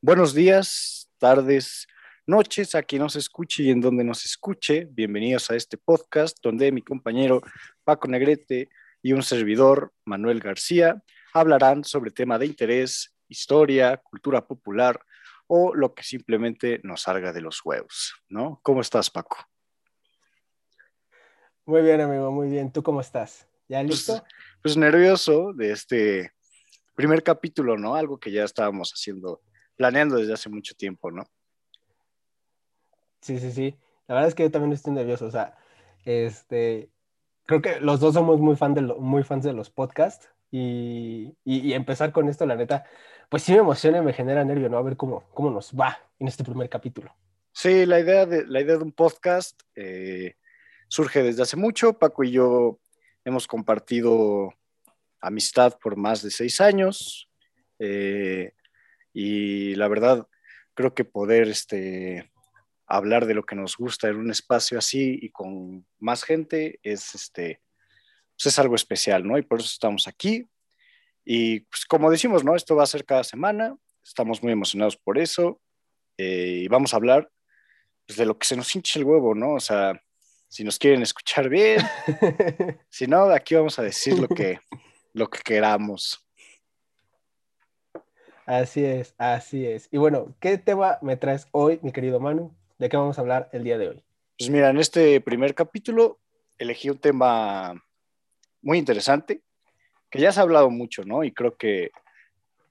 [0.00, 1.86] Buenos días, tardes,
[2.26, 4.86] noches a quien nos escuche y en donde nos escuche.
[4.90, 7.40] Bienvenidos a este podcast donde mi compañero
[7.84, 8.68] Paco Negrete
[9.02, 15.00] y un servidor, Manuel García, hablarán sobre tema de interés, historia, cultura popular
[15.48, 18.60] o lo que simplemente nos salga de los huevos, ¿no?
[18.62, 19.38] ¿Cómo estás, Paco?
[21.64, 22.72] Muy bien, amigo, muy bien.
[22.72, 23.48] ¿Tú cómo estás?
[23.68, 24.24] ¿Ya Pues, listo?
[24.62, 26.32] pues nervioso de este
[26.94, 27.96] primer capítulo, ¿no?
[27.96, 29.42] Algo que ya estábamos haciendo,
[29.76, 31.24] planeando desde hace mucho tiempo, ¿no?
[33.20, 33.76] Sí, sí, sí.
[34.06, 35.26] La verdad es que yo también estoy nervioso.
[35.26, 35.56] O sea,
[36.04, 36.90] este,
[37.44, 41.34] creo que los dos somos muy, fan de lo- muy fans de los podcasts y,
[41.44, 42.84] y- y empezar con esto, la neta,
[43.28, 44.78] pues sí me emociona y me genera nervio, ¿no?
[44.78, 47.12] A ver cómo, cómo nos va en este primer capítulo.
[47.52, 50.36] Sí, la idea de, la idea de un podcast eh,
[50.88, 51.98] surge desde hace mucho.
[51.98, 52.78] Paco y yo
[53.24, 54.54] hemos compartido
[55.20, 57.28] amistad por más de seis años
[57.80, 58.52] eh,
[59.18, 60.28] y la verdad
[60.74, 62.30] creo que poder este,
[62.86, 67.14] hablar de lo que nos gusta en un espacio así y con más gente es,
[67.14, 67.62] este,
[68.36, 69.38] pues es algo especial, ¿no?
[69.38, 70.46] Y por eso estamos aquí.
[71.24, 72.54] Y pues como decimos, ¿no?
[72.54, 73.74] Esto va a ser cada semana.
[74.04, 75.62] Estamos muy emocionados por eso.
[76.18, 77.30] eh, y vamos a hablar
[78.06, 79.54] pues, de lo que se nos hinche el huevo, ¿no?
[79.54, 79.98] O sea,
[80.46, 81.80] si nos quieren escuchar bien,
[82.90, 84.60] si no, aquí vamos a decir lo que,
[85.14, 86.25] lo que queramos.
[88.46, 89.88] Así es, así es.
[89.90, 92.54] Y bueno, ¿qué tema me traes hoy, mi querido Manu?
[92.78, 94.04] ¿De qué vamos a hablar el día de hoy?
[94.38, 96.20] Pues mira, en este primer capítulo
[96.56, 97.74] elegí un tema
[98.62, 99.42] muy interesante,
[100.08, 101.24] que ya se ha hablado mucho, ¿no?
[101.24, 101.90] Y creo que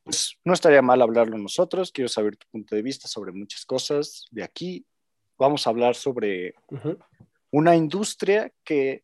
[0.06, 1.92] pues, no estaría mal hablarlo nosotros.
[1.92, 4.86] Quiero saber tu punto de vista sobre muchas cosas de aquí.
[5.38, 6.98] Vamos a hablar sobre Ujú.
[7.52, 9.04] una industria que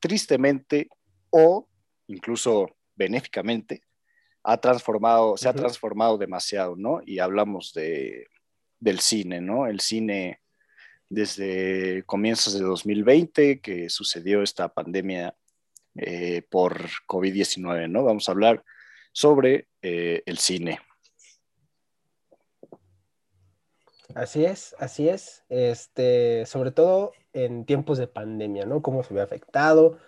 [0.00, 0.88] tristemente
[1.28, 1.68] o
[2.06, 3.82] incluso benéficamente
[4.50, 7.02] ha transformado, se ha transformado demasiado, ¿no?
[7.04, 8.28] Y hablamos de,
[8.80, 9.66] del cine, ¿no?
[9.66, 10.40] El cine
[11.10, 15.36] desde comienzos de 2020, que sucedió esta pandemia
[15.96, 18.04] eh, por COVID-19, ¿no?
[18.04, 18.64] Vamos a hablar
[19.12, 20.80] sobre eh, el cine.
[24.14, 25.44] Así es, así es.
[25.50, 28.80] Este, sobre todo en tiempos de pandemia, ¿no?
[28.80, 29.98] Cómo se ve afectado,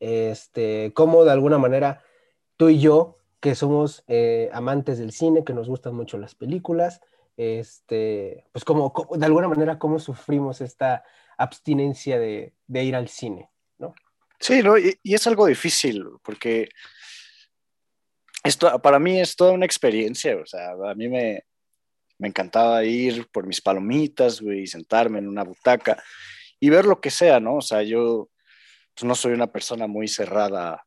[0.00, 2.02] este, cómo de alguna manera
[2.56, 7.02] tú y yo, que somos eh, amantes del cine, que nos gustan mucho las películas,
[7.36, 11.04] este, pues como, de alguna manera cómo sufrimos esta
[11.36, 13.94] abstinencia de, ir al cine, ¿no?
[14.40, 14.78] Sí, ¿no?
[14.78, 16.70] Y, es algo difícil, porque
[18.42, 21.44] esto para mí es toda una experiencia, o sea, a mí me,
[22.16, 26.02] me encantaba ir por mis palomitas, y sentarme en una butaca
[26.58, 27.56] y ver lo que sea, ¿no?
[27.56, 28.30] O sea, yo
[28.94, 30.86] pues, no soy una persona muy cerrada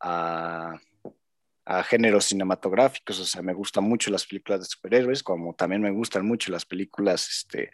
[0.00, 0.80] a,
[1.64, 5.90] a géneros cinematográficos, o sea, me gustan mucho las películas de superhéroes, como también me
[5.90, 7.70] gustan mucho las películas, este,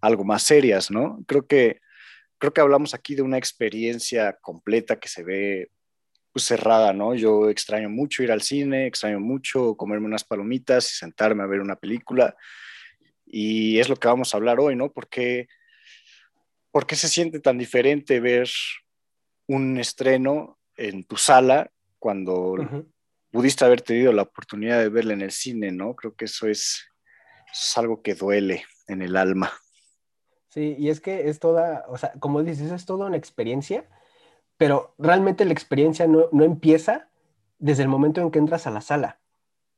[0.00, 1.24] algo más serias, ¿no?
[1.26, 1.80] Creo que,
[2.38, 5.70] creo que hablamos aquí de una experiencia completa que se ve
[6.32, 7.14] pues, cerrada, ¿no?
[7.14, 11.60] Yo extraño mucho ir al cine, extraño mucho comerme unas palomitas y sentarme a ver
[11.60, 12.36] una película.
[13.24, 14.92] Y es lo que vamos a hablar hoy, ¿no?
[14.92, 15.48] Porque,
[16.70, 18.48] ¿Por se siente tan diferente ver
[19.46, 22.56] un estreno en tu sala cuando.
[23.32, 25.96] Pudiste haber tenido la oportunidad de verla en el cine, ¿no?
[25.96, 26.84] Creo que eso es,
[27.50, 29.50] eso es algo que duele en el alma.
[30.50, 33.88] Sí, y es que es toda, o sea, como dices, es toda una experiencia,
[34.58, 37.08] pero realmente la experiencia no, no empieza
[37.58, 39.18] desde el momento en que entras a la sala.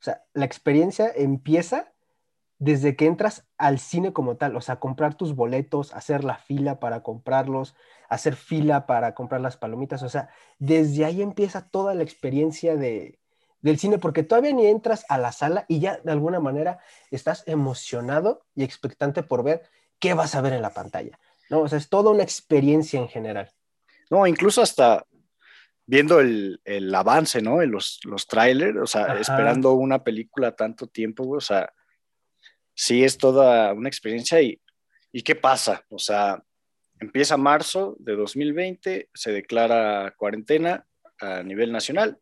[0.00, 1.93] O sea, la experiencia empieza
[2.59, 6.81] desde que entras al cine como tal, o sea, comprar tus boletos, hacer la fila
[6.81, 7.76] para comprarlos,
[8.09, 10.28] hacer fila para comprar las palomitas, o sea,
[10.59, 13.19] desde ahí empieza toda la experiencia de,
[13.64, 16.80] del cine, porque todavía ni entras a la sala y ya de alguna manera
[17.10, 19.62] estás emocionado y expectante por ver
[19.98, 21.62] qué vas a ver en la pantalla, ¿no?
[21.62, 23.50] O sea, es toda una experiencia en general.
[24.10, 25.06] No, incluso hasta
[25.86, 27.62] viendo el, el avance, ¿no?
[27.62, 29.20] En los, los trailers, o sea, Ajá.
[29.20, 31.72] esperando una película tanto tiempo, o sea,
[32.75, 34.60] sí es toda una experiencia y,
[35.10, 35.87] ¿y qué pasa?
[35.88, 36.44] O sea,
[37.00, 40.87] empieza marzo de 2020, se declara cuarentena
[41.19, 42.19] a nivel nacional.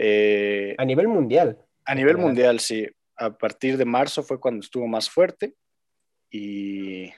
[0.00, 1.58] Eh, A nivel mundial.
[1.84, 2.86] a nivel mundial, sí.
[3.16, 5.54] A partir de marzo fue cuando estuvo más fuerte
[6.30, 7.10] y,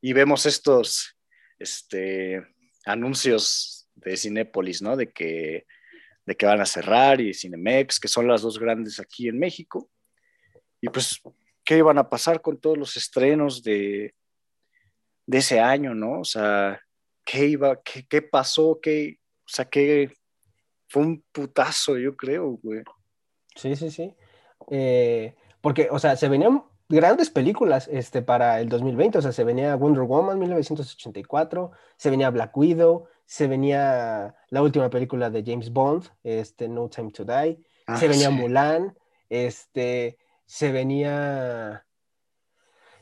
[0.00, 1.16] y vemos estos
[1.58, 2.46] este,
[2.84, 4.96] anuncios de Cinépolis, ¿no?
[4.96, 5.66] De que,
[6.24, 9.90] de que van a cerrar y Cinemex, que son las dos grandes aquí en México.
[10.80, 11.20] Y pues,
[11.64, 14.14] ¿qué iban a pasar con todos los estrenos de,
[15.26, 16.20] de ese año, ¿no?
[16.20, 16.80] O sea,
[17.24, 18.78] ¿qué iba, qué, qué pasó?
[18.80, 20.12] ¿Qué, o sea, qué
[20.88, 22.82] fue un putazo, yo creo, güey.
[23.54, 24.14] Sí, sí, sí.
[24.70, 29.44] Eh, porque, o sea, se venían grandes películas este, para el 2020, o sea, se
[29.44, 35.70] venía Wonder Woman 1984, se venía Black Widow, se venía la última película de James
[35.72, 38.34] Bond, este, No Time to Die, se Ah, venía sí.
[38.34, 38.96] Mulan,
[39.28, 41.84] este, se venía,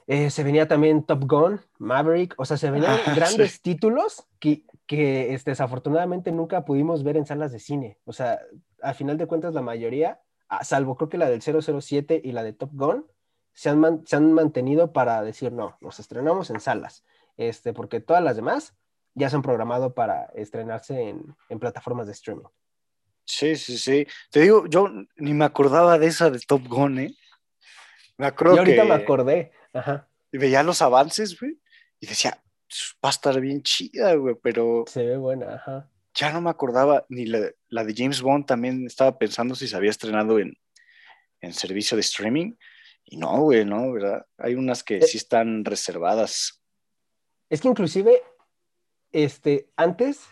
[0.08, 3.58] eh, se venía también Top Gun, Maverick, o sea, se venían Ah, grandes sí.
[3.62, 7.98] títulos que, que este, desafortunadamente nunca pudimos ver en salas de cine.
[8.04, 8.40] O sea,
[8.82, 12.42] al final de cuentas la mayoría, ah, salvo creo que la del 007 y la
[12.42, 13.06] de Top Gun,
[13.52, 17.04] se han, man- se han mantenido para decir, no, nos estrenamos en salas,
[17.36, 18.76] este, porque todas las demás
[19.14, 22.44] ya se han programado para estrenarse en, en plataformas de streaming.
[23.24, 24.06] Sí, sí, sí.
[24.30, 27.16] Te digo, yo ni me acordaba de esa de Top Gun, ¿eh?
[28.18, 31.58] Me Y acuerdo ahorita que me acordé, ajá, veía los avances, güey,
[31.98, 32.42] y decía,
[33.04, 35.90] va a estar bien chida, güey, pero se ve buena, ajá.
[36.14, 39.76] ya no me acordaba, ni la, la de James Bond también estaba pensando si se
[39.76, 40.54] había estrenado en,
[41.40, 42.54] en servicio de streaming,
[43.04, 44.26] y no, güey, no, ¿verdad?
[44.36, 46.60] Hay unas que sí están reservadas.
[47.48, 48.20] Es que inclusive,
[49.12, 50.26] este, antes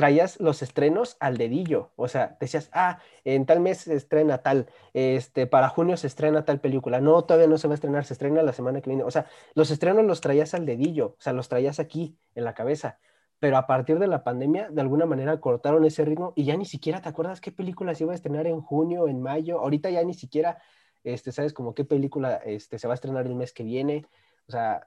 [0.00, 4.66] traías los estrenos al dedillo, o sea, decías, ah, en tal mes se estrena tal,
[4.94, 8.14] este, para junio se estrena tal película, no, todavía no se va a estrenar, se
[8.14, 11.34] estrena la semana que viene, o sea, los estrenos los traías al dedillo, o sea,
[11.34, 12.98] los traías aquí, en la cabeza,
[13.40, 16.64] pero a partir de la pandemia, de alguna manera cortaron ese ritmo y ya ni
[16.64, 20.02] siquiera te acuerdas qué película se iba a estrenar en junio, en mayo, ahorita ya
[20.02, 20.62] ni siquiera,
[21.04, 24.06] este, sabes como qué película, este, se va a estrenar el mes que viene,
[24.48, 24.82] o sea,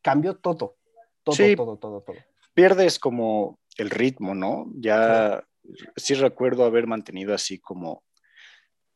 [0.00, 0.76] cambió todo,
[1.22, 1.54] todo, Sí.
[1.54, 2.16] todo, todo, todo.
[2.54, 4.66] Pierdes como el ritmo, ¿no?
[4.76, 5.44] Ya
[5.96, 8.04] sí recuerdo haber mantenido así como,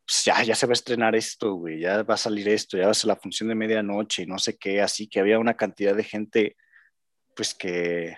[0.06, 2.86] pues ya, ya se va a estrenar esto, güey, ya va a salir esto, ya
[2.86, 5.56] va a ser la función de medianoche y no sé qué, así que había una
[5.56, 6.56] cantidad de gente,
[7.34, 8.16] pues que,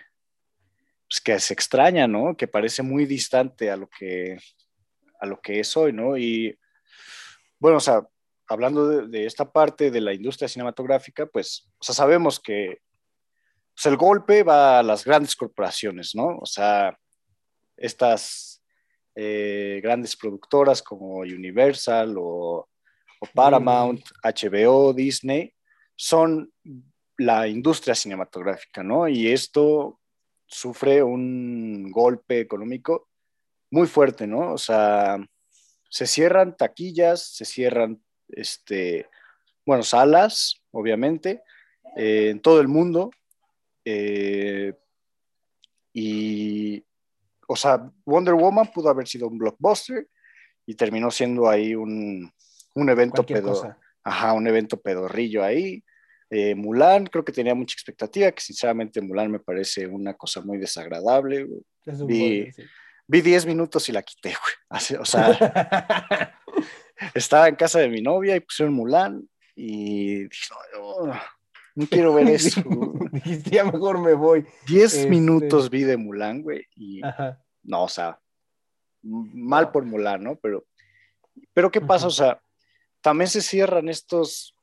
[1.08, 2.36] pues que se extraña, ¿no?
[2.36, 4.38] Que parece muy distante a lo que,
[5.20, 6.16] a lo que es hoy, ¿no?
[6.16, 6.56] Y
[7.58, 8.02] bueno, o sea,
[8.48, 12.80] hablando de, de esta parte de la industria cinematográfica, pues, o sea, sabemos que
[13.80, 16.36] pues el golpe va a las grandes corporaciones, ¿no?
[16.36, 16.94] O sea,
[17.78, 18.62] estas
[19.14, 22.68] eh, grandes productoras como Universal o,
[23.20, 25.54] o Paramount, HBO, Disney,
[25.96, 26.52] son
[27.16, 29.08] la industria cinematográfica, ¿no?
[29.08, 29.98] Y esto
[30.46, 33.08] sufre un golpe económico
[33.70, 34.52] muy fuerte, ¿no?
[34.52, 35.16] O sea,
[35.88, 39.08] se cierran taquillas, se cierran, este,
[39.64, 41.42] bueno, salas, obviamente,
[41.96, 43.10] eh, en todo el mundo.
[43.92, 44.72] Eh,
[45.92, 46.84] y,
[47.48, 50.06] o sea, Wonder Woman pudo haber sido un blockbuster
[50.66, 52.32] y terminó siendo ahí un,
[52.75, 53.50] un evento pedo,
[54.04, 55.82] ajá, un evento pedorrillo ahí.
[56.31, 60.58] Eh, Mulan, creo que tenía mucha expectativa, que sinceramente Mulan me parece una cosa muy
[60.58, 61.44] desagradable.
[61.44, 61.60] güey.
[61.87, 62.62] Es un Vi- sí.
[63.08, 64.54] Vi 10 minutos y la quité, güey.
[64.69, 65.26] Así, o sea,
[67.14, 71.12] estaba en casa de mi novia y pusieron Mulan y dije, no,
[71.80, 72.62] no, quiero ver eso.
[73.12, 74.44] Dijiste, ya mejor me voy.
[74.66, 77.42] 10 Este- minutos vi de Mulan, güey, y Ajá.
[77.62, 78.20] no, o sea,
[79.02, 80.36] mal por Mulan, ¿no?
[80.36, 80.66] Pero,
[81.52, 82.06] pero ¿qué pasa?
[82.06, 82.08] Ujú.
[82.08, 82.42] O sea,
[83.00, 84.54] también se cierran estos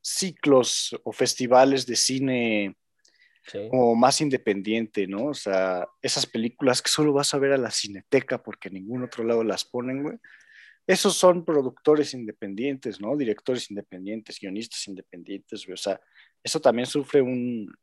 [0.00, 2.76] ciclos o festivales de cine
[3.46, 3.68] Sí.
[3.70, 5.26] como más independiente, ¿no?
[5.26, 9.02] O sea, esas películas que solo vas a ver a la cineteca porque en ningún
[9.04, 10.16] otro lado las ponen, güey.
[10.86, 13.14] Esos son productores independientes, ¿no?
[13.18, 15.74] Directores independientes, guionistas independientes, güey.
[15.74, 16.00] O sea,
[16.44, 17.74] eso también sufre un,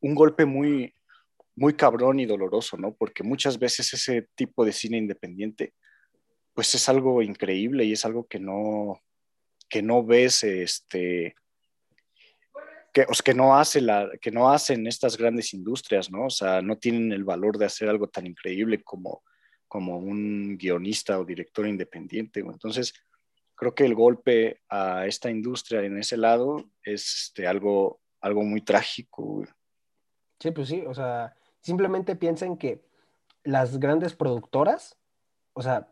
[0.00, 0.92] un golpe muy,
[1.54, 2.94] muy cabrón y doloroso, ¿no?
[2.94, 5.74] Porque muchas veces ese tipo de cine independiente,
[6.54, 9.00] pues es algo increíble y es algo que no,
[9.68, 11.36] que no ves, este,
[12.92, 16.26] que, o que, no hace la, que no hacen estas grandes industrias, ¿no?
[16.26, 19.22] O sea, no tienen el valor de hacer algo tan increíble como,
[19.66, 22.40] como un guionista o director independiente.
[22.40, 22.94] Entonces,
[23.58, 28.62] creo que el golpe a esta industria en ese lado es este, algo, algo muy
[28.62, 29.44] trágico.
[30.38, 32.84] Sí, pues sí, o sea, simplemente piensen que
[33.42, 34.96] las grandes productoras,
[35.54, 35.88] o sea,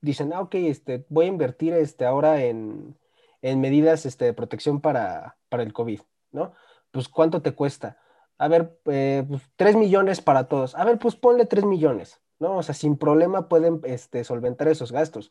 [0.00, 2.98] dicen, ah, ok, este, voy a invertir este, ahora en,
[3.42, 6.00] en medidas este, de protección para, para el COVID,
[6.32, 6.52] ¿no?
[6.90, 7.98] Pues, ¿cuánto te cuesta?
[8.38, 10.74] A ver, eh, pues, 3 millones para todos.
[10.74, 12.56] A ver, pues ponle 3 millones, ¿no?
[12.56, 15.30] O sea, sin problema pueden este, solventar esos gastos.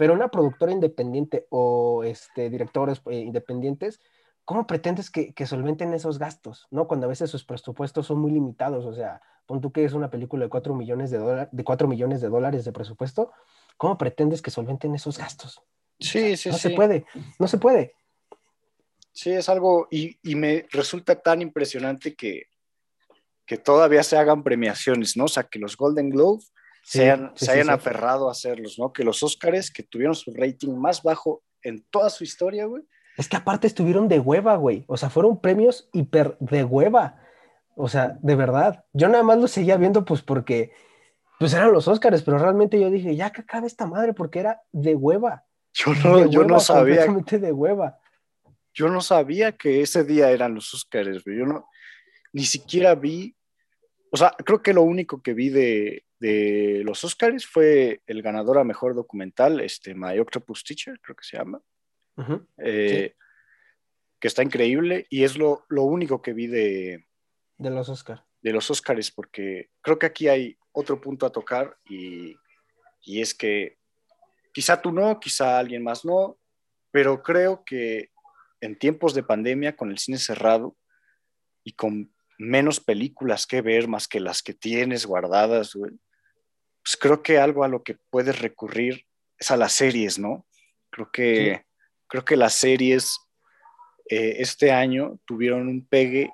[0.00, 4.00] Pero una productora independiente o este, directores eh, independientes,
[4.46, 6.66] ¿cómo pretendes que, que solventen esos gastos?
[6.70, 6.88] ¿no?
[6.88, 8.86] Cuando a veces sus presupuestos son muy limitados.
[8.86, 11.86] O sea, pon tú que es una película de 4 millones de, dólares, de 4
[11.86, 13.30] millones de dólares de presupuesto,
[13.76, 15.60] ¿cómo pretendes que solventen esos gastos?
[15.98, 16.70] Sí, sí, no sí.
[16.70, 17.04] se puede,
[17.38, 17.94] no se puede.
[19.12, 22.44] Sí, es algo, y, y me resulta tan impresionante que,
[23.44, 25.24] que todavía se hagan premiaciones, ¿no?
[25.24, 26.42] O sea, que los Golden Globe
[26.90, 28.92] se hayan, se hayan aferrado a hacerlos, ¿no?
[28.92, 32.82] Que los Óscares, que tuvieron su rating más bajo en toda su historia, güey.
[33.16, 34.82] Es que aparte estuvieron de hueva, güey.
[34.88, 37.22] O sea, fueron premios hiper de hueva.
[37.76, 38.84] O sea, de verdad.
[38.92, 40.72] Yo nada más lo seguía viendo, pues porque
[41.38, 44.60] pues eran los Óscares, pero realmente yo dije, ya que acabe esta madre, porque era
[44.72, 45.44] de hueva.
[45.72, 47.06] Yo no, yo no sabía.
[47.06, 48.00] de hueva.
[48.74, 51.38] Yo no sabía que ese día eran los Óscares, güey.
[51.38, 51.68] Yo no,
[52.32, 53.36] ni siquiera vi,
[54.10, 58.58] o sea, creo que lo único que vi de, de los Óscares fue el ganador
[58.58, 61.60] a mejor documental, este My Octopus Teacher, creo que se llama.
[62.58, 63.14] Eh,
[64.20, 67.06] que está increíble y es lo, lo único que vi de,
[67.56, 68.22] de los Oscars.
[68.42, 72.36] De los Oscars, porque creo que aquí hay otro punto a tocar y,
[73.00, 73.78] y es que
[74.52, 76.38] quizá tú no, quizá alguien más no,
[76.90, 78.10] pero creo que
[78.60, 80.76] en tiempos de pandemia, con el cine cerrado
[81.64, 85.74] y con menos películas que ver más que las que tienes guardadas,
[86.90, 89.06] pues creo que algo a lo que puedes recurrir
[89.38, 90.44] es a las series, ¿no?
[90.90, 91.64] Creo que,
[92.08, 93.16] creo que las series
[94.08, 96.32] eh, este año tuvieron un pegue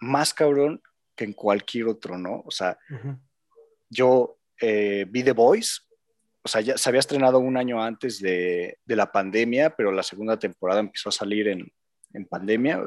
[0.00, 0.82] más cabrón
[1.16, 2.42] que en cualquier otro, ¿no?
[2.44, 2.76] O sea,
[3.88, 5.80] yo eh, vi The Voice,
[6.42, 10.38] o sea, ya se había estrenado un año antes de, la pandemia, pero la segunda
[10.38, 11.72] temporada empezó a salir en,
[12.28, 12.86] pandemia,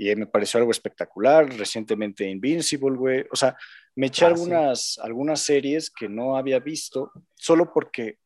[0.00, 1.46] y me pareció algo espectacular.
[1.58, 3.26] Recientemente Invincible, güey.
[3.30, 3.54] O sea,
[3.94, 8.18] me eché ah, algunas, algunas series que no había visto solo porque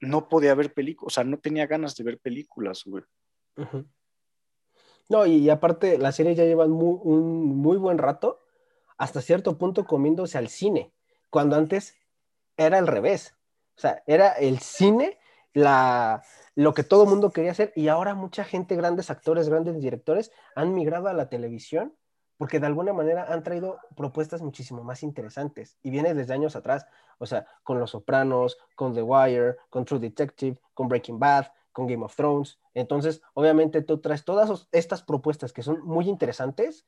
[0.00, 3.04] no podía ver películas, o sea, no tenía ganas de ver películas, güey.
[5.10, 8.40] No, y aparte, las series ya llevan un muy buen rato,
[8.96, 10.94] hasta cierto punto comiéndose al cine,
[11.28, 11.96] cuando antes
[12.56, 13.34] era al revés.
[13.76, 15.18] O sea, era el cine
[15.52, 16.22] la,
[16.60, 20.30] lo que todo el mundo quería hacer y ahora mucha gente, grandes actores, grandes directores,
[20.54, 21.96] han migrado a la televisión
[22.36, 26.86] porque de alguna manera han traído propuestas muchísimo más interesantes y viene desde años atrás,
[27.16, 31.86] o sea, con Los Sopranos, con The Wire, con True Detective, con Breaking Bad, con
[31.86, 32.58] Game of Thrones.
[32.74, 36.86] Entonces, obviamente tú traes todas estas propuestas que son muy interesantes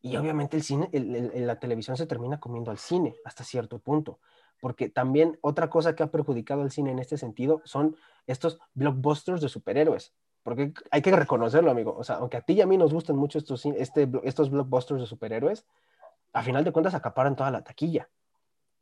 [0.00, 4.20] y obviamente el cine, la televisión se termina comiendo al cine hasta cierto punto.
[4.60, 7.96] Porque también otra cosa que ha perjudicado al cine en este sentido son
[8.26, 10.14] estos blockbusters de superhéroes.
[10.42, 11.94] Porque hay que reconocerlo, amigo.
[11.98, 15.00] O sea, aunque a ti y a mí nos gustan mucho estos, este, estos blockbusters
[15.00, 15.66] de superhéroes,
[16.32, 18.08] a final de cuentas acaparan toda la taquilla.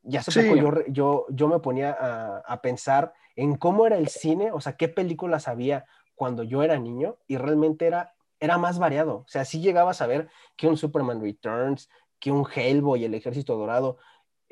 [0.02, 4.08] Ya hace poco yo, yo, yo me ponía a, a pensar en cómo era el
[4.08, 8.78] cine, o sea, qué películas había cuando yo era niño y realmente era, era más
[8.78, 9.18] variado.
[9.18, 11.88] O sea, sí llegabas a ver que un Superman Returns,
[12.20, 13.98] que un Hellboy, el Ejército Dorado,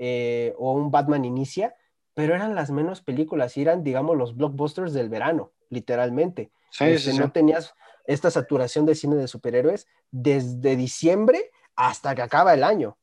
[0.04, 1.76] eh, o un Batman Inicia,
[2.12, 6.50] pero eran las menos películas y eran, digamos, los blockbusters del verano, literalmente.
[6.80, 7.73] Este, no tenías
[8.04, 12.99] esta saturación de cine de superhéroes desde diciembre hasta que acaba el año.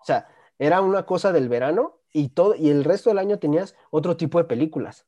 [0.00, 0.26] O sea,
[0.58, 4.38] era una cosa del verano y, todo, y el resto del año tenías otro tipo
[4.38, 5.04] de películas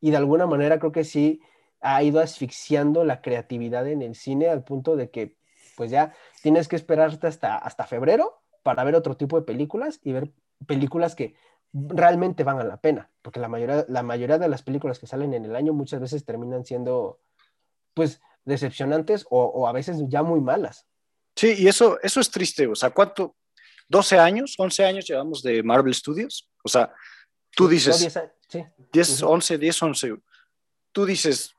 [0.00, 1.42] y de alguna manera creo que sí
[1.82, 5.36] ha ido asfixiando la creatividad en el cine al punto de que
[5.76, 10.12] pues ya tienes que esperarte hasta, hasta febrero para ver otro tipo de películas y
[10.12, 10.32] ver
[10.66, 11.34] películas que
[11.72, 15.32] realmente van a la pena, porque la mayoría, la mayoría de las películas que salen
[15.34, 17.20] en el año muchas veces terminan siendo
[17.94, 20.86] pues decepcionantes o, a veces ya muy malas.
[21.34, 23.36] Sí, y eso, eso es triste, o sea, ¿cuánto?
[23.88, 26.48] ¿12 años, 11 años llevamos de Marvel Studios?
[26.62, 26.92] O sea,
[27.54, 28.18] tú dices...
[28.92, 30.14] 10, 11, 10, 11.
[30.92, 31.54] Tú dices,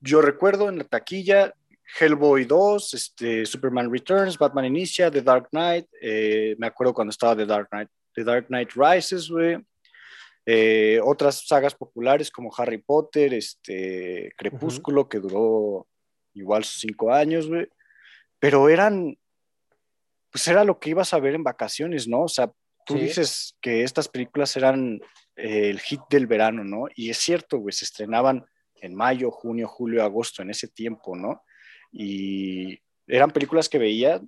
[0.00, 1.54] yo recuerdo en la taquilla
[1.98, 7.34] Hellboy 2, este, Superman Returns, Batman Inicia, The Dark Knight, eh, me acuerdo cuando estaba
[7.34, 7.88] The Dark Knight,
[8.18, 9.58] The Dark Knight Rises, güey.
[10.44, 15.86] Eh, otras sagas populares como Harry Potter, este, Crepúsculo, que duró
[16.34, 17.68] igual sus cinco años, güey.
[18.40, 19.16] Pero eran,
[20.30, 22.22] pues era lo que ibas a ver en vacaciones, ¿no?
[22.22, 22.50] O sea,
[22.84, 25.00] tú dices que estas películas eran
[25.36, 26.86] el hit del verano, ¿no?
[26.96, 28.44] Y es cierto, güey, se estrenaban
[28.74, 31.42] en mayo, junio, julio, agosto, en ese tiempo, ¿no?
[31.92, 34.20] Y eran películas que veía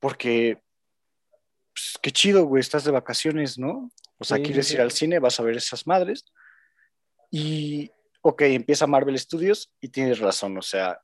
[0.00, 0.62] porque,
[1.78, 3.90] pues, qué chido, güey, estás de vacaciones, ¿no?
[4.18, 6.24] O sea, quieres ir al cine, vas a ver esas madres.
[7.30, 11.00] Y, ok, empieza Marvel Studios y tienes razón, o sea,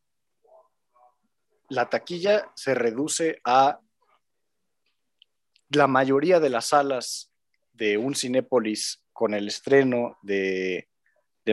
[1.69, 3.79] la taquilla se reduce a
[5.71, 7.33] la mayoría de las salas
[7.73, 10.89] de un Cinépolis con el estreno de,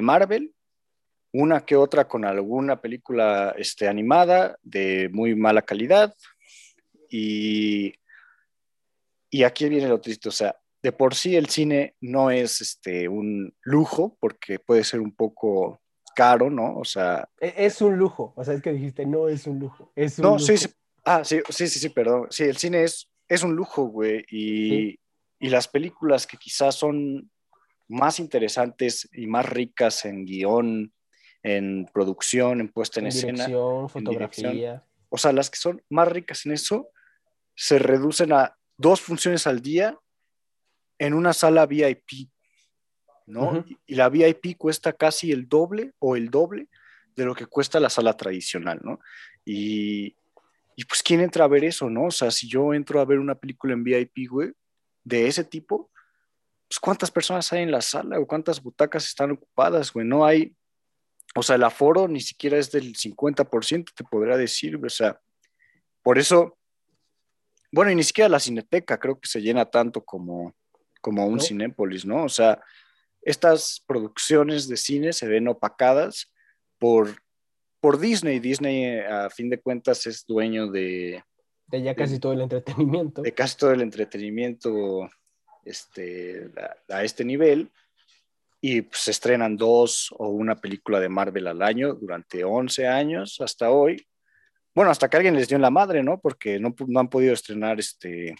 [0.01, 0.56] Marvel,
[1.32, 6.16] una que otra con alguna película este, animada de muy mala calidad.
[7.08, 7.94] Y,
[9.32, 13.08] y aquí viene lo triste, o sea, de por sí el cine no es este,
[13.08, 15.82] un lujo, porque puede ser un poco
[16.16, 16.76] caro, ¿no?
[16.78, 17.30] O sea...
[17.40, 20.24] E, es un lujo, o sea, es que dijiste, no es un lujo, es un
[20.24, 20.46] no, lujo.
[20.46, 20.68] sí, sí,
[21.06, 22.28] ah, sí, sí, sí, sí, perdón.
[22.30, 25.00] Sí, el cine es, es un lujo, güey, y,
[25.40, 27.32] y las películas que quizás son
[27.88, 30.94] más interesantes y más ricas en guion,
[31.44, 33.46] en producción, en puesta en, En escena.
[33.46, 34.52] dirección, en fotografía.
[34.52, 34.84] dirección.
[35.10, 36.90] O sea, las que son más ricas en eso
[37.56, 39.98] se reducen a dos funciones al día
[41.00, 42.30] en una sala VIP,
[43.28, 43.64] ¿no?
[43.68, 46.68] Y- Y la VIP cuesta casi el doble o el doble
[47.16, 49.00] de lo que cuesta la sala tradicional, ¿no?
[49.46, 50.16] Y,
[50.76, 52.06] y pues, ¿quién entra a ver eso, no?
[52.06, 54.52] O sea, si yo entro a ver una película en VIP, güey,
[55.04, 55.90] de ese tipo,
[56.68, 60.06] pues, ¿cuántas personas hay en la sala o cuántas butacas están ocupadas, güey?
[60.08, 60.56] No hay,
[61.36, 65.20] o sea, el aforo ni siquiera es del 50%, te podría decir, güey, o sea,
[66.02, 66.58] por eso,
[67.72, 70.54] bueno, y ni siquiera la cineteca creo que se llena tanto como,
[71.00, 71.42] como un ¿No?
[71.42, 72.25] Cinépolis, ¿no?
[72.25, 72.62] O sea,
[73.22, 76.32] estas producciones de cine se ven opacadas
[76.78, 77.22] por,
[77.80, 78.40] por Disney.
[78.40, 81.24] Disney, eh, a fin de cuentas, es dueño de,
[81.68, 83.22] De ya casi todo el entretenimiento.
[83.22, 85.10] de casi todo el entretenimiento
[85.63, 86.51] este,
[86.90, 87.72] a, a este nivel.
[88.60, 93.40] Y pues, se estrenan dos o una película de Marvel al año durante 11 años
[93.40, 94.06] hasta hoy.
[94.74, 96.20] Bueno, hasta que alguien les dio en la madre, ¿no?
[96.20, 98.36] Porque no, han podido estrenar este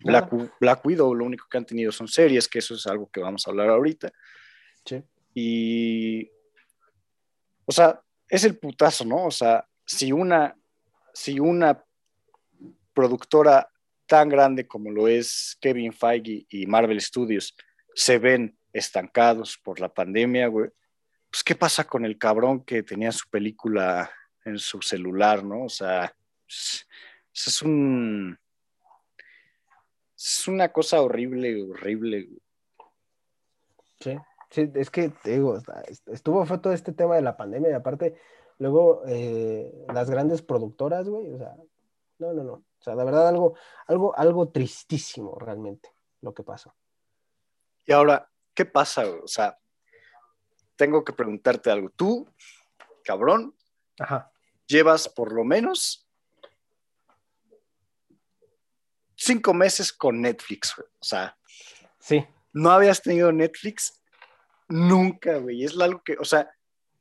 [0.00, 1.14] Black Widow.
[1.14, 3.68] Lo único que han tenido son series, que eso es algo que vamos a hablar
[3.70, 4.12] ahorita.
[4.84, 5.02] Sí.
[5.34, 6.30] Y,
[7.64, 9.26] o sea, es el putazo, ¿no?
[9.26, 10.56] O sea, si una,
[11.12, 11.82] si una
[12.94, 13.70] productora
[14.06, 17.56] tan grande como lo es Kevin Feige y Marvel Studios
[17.94, 20.70] se ven estancados por la pandemia, güey,
[21.30, 24.10] pues ¿qué pasa con el cabrón que tenía su película
[24.44, 25.64] en su celular, ¿no?
[25.64, 26.14] O sea,
[26.46, 26.86] es,
[27.32, 28.38] es un...
[30.16, 32.28] Es una cosa horrible, horrible.
[34.00, 34.16] Sí,
[34.50, 35.58] sí, es que te digo,
[36.06, 38.16] estuvo fue todo este tema de la pandemia y aparte,
[38.58, 41.54] luego eh, las grandes productoras, güey, o sea,
[42.18, 42.52] no, no, no.
[42.52, 45.90] O sea, de verdad algo, algo, algo tristísimo realmente
[46.20, 46.74] lo que pasó.
[47.86, 49.04] Y ahora, ¿qué pasa?
[49.04, 49.20] güey?
[49.20, 49.58] O sea,
[50.76, 51.90] tengo que preguntarte algo.
[51.90, 52.28] Tú,
[53.04, 53.54] cabrón,
[53.98, 54.30] Ajá.
[54.66, 56.08] llevas por lo menos
[59.16, 60.88] cinco meses con Netflix, güey.
[61.00, 61.36] O sea,
[61.98, 64.02] Sí, no habías tenido Netflix
[64.68, 65.64] nunca, güey.
[65.64, 66.50] Es algo que, o sea,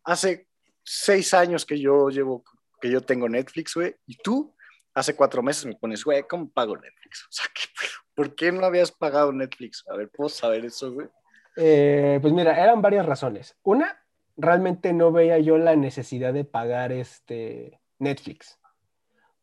[0.04, 0.48] hace
[0.84, 2.44] seis años que yo llevo,
[2.82, 4.54] que yo tengo Netflix, güey, y tú
[4.94, 7.24] hace cuatro meses me pones, güey, ¿cómo pago Netflix?
[7.24, 7.46] O sea.
[8.18, 9.86] ¿por qué no habías pagado Netflix?
[9.92, 11.08] A ver, ¿puedo saber eso, güey?
[11.56, 13.56] Eh, pues mira, eran varias razones.
[13.62, 13.96] Una,
[14.38, 18.60] realmente no veía yo la necesidad de pagar este Netflix.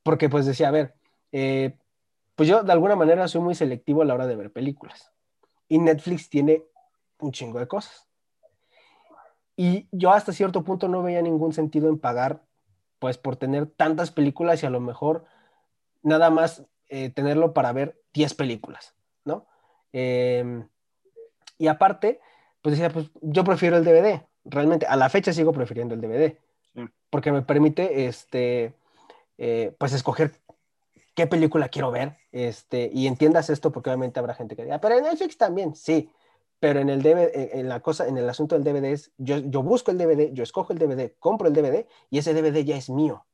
[0.03, 0.95] Porque pues decía, a ver,
[1.33, 1.77] eh,
[2.37, 5.13] pues yo de alguna manera soy muy selectivo a la hora de ver películas.
[5.69, 6.65] Y Netflix tiene
[7.19, 8.07] un chingo de cosas.
[9.57, 12.43] Y yo hasta cierto punto no veía ningún sentido en pagar,
[12.99, 15.25] pues por tener tantas películas y a lo mejor
[16.03, 19.47] nada más eh, tenerlo para ver 10 películas, ¿no?
[19.93, 20.65] Eh,
[21.57, 22.21] y aparte,
[22.63, 24.27] pues decía, pues yo prefiero el DVD.
[24.45, 26.37] Realmente, a la fecha sigo prefiriendo el DVD.
[26.75, 26.85] Sí.
[27.11, 28.75] Porque me permite, este,
[29.39, 30.33] eh, pues escoger
[31.15, 32.17] qué película quiero ver.
[32.33, 36.11] Este, y entiendas esto porque obviamente habrá gente que diga, pero en Netflix también, sí.
[36.61, 39.39] Pero en el DVD, en, en la cosa, en el asunto del DVD es, yo,
[39.39, 42.77] yo busco el DVD, yo escojo el DVD, compro el DVD y ese DVD ya
[42.77, 43.27] es mío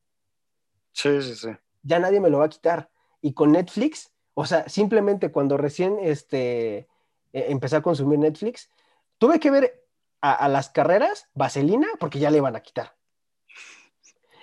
[0.93, 1.49] Sí, sí, sí.
[1.83, 2.91] ya nadie me lo va a quitar.
[3.21, 6.89] Y con Netflix, o sea, simplemente cuando recién este, eh,
[7.33, 8.71] empecé a consumir Netflix,
[9.19, 9.80] tuve que ver
[10.21, 12.95] a, las carreras Vaselina porque ya le iban a quitar.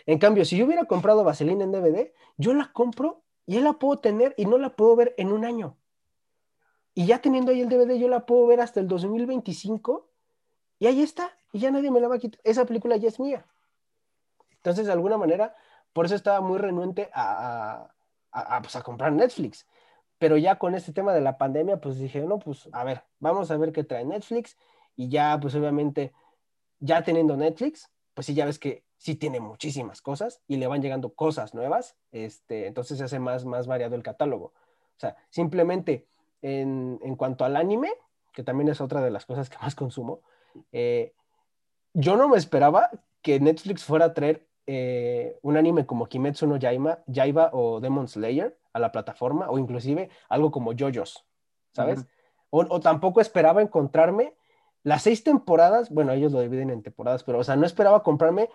[0.05, 3.73] En cambio, si yo hubiera comprado Vaselina en DVD, yo la compro y ya la
[3.73, 5.77] puedo tener y no la puedo ver en un año.
[6.93, 10.09] Y ya teniendo ahí el DVD, yo la puedo ver hasta el 2025
[10.79, 11.31] y ahí está.
[11.51, 12.39] Y ya nadie me la va a quitar.
[12.43, 13.45] Esa película ya es mía.
[14.51, 15.55] Entonces, de alguna manera,
[15.93, 17.89] por eso estaba muy renuente a,
[18.31, 19.67] a, a, pues, a comprar Netflix.
[20.17, 23.51] Pero ya con este tema de la pandemia, pues dije, no, pues a ver, vamos
[23.51, 24.57] a ver qué trae Netflix.
[24.97, 26.11] Y ya, pues obviamente,
[26.79, 30.81] ya teniendo Netflix, pues sí, ya ves que sí tiene muchísimas cosas y le van
[30.81, 31.95] llegando cosas nuevas.
[32.11, 34.47] Este, entonces se hace más, más variado el catálogo.
[34.47, 36.07] O sea, simplemente
[36.41, 37.91] en, en cuanto al anime,
[38.33, 40.21] que también es otra de las cosas que más consumo,
[40.71, 41.13] eh,
[41.93, 42.89] yo no me esperaba
[43.21, 48.07] que Netflix fuera a traer eh, un anime como Kimetsu no Yaiba, Yaiba o Demon
[48.07, 51.25] Slayer a la plataforma, o inclusive algo como JoJo's,
[51.71, 51.99] ¿sabes?
[51.99, 52.67] Uh -huh.
[52.69, 54.33] o, o, tampoco esperaba encontrarme
[54.87, 58.49] las seis temporadas, bueno, ellos lo dividen en temporadas, pero, o sea, no esperaba comprarme,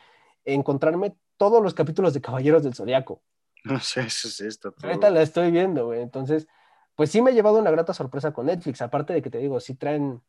[0.47, 3.21] encontrarme todos los capítulos de Caballeros del Zodiaco.
[3.65, 4.73] No sé, eso es esto.
[4.73, 4.89] Todo.
[4.89, 6.01] Ahorita la estoy viendo, güey.
[6.01, 6.49] Entonces,
[6.95, 9.61] pues sí me he llevado una grata sorpresa con Netflix, aparte de que te digo,
[9.61, 10.23] sí traen,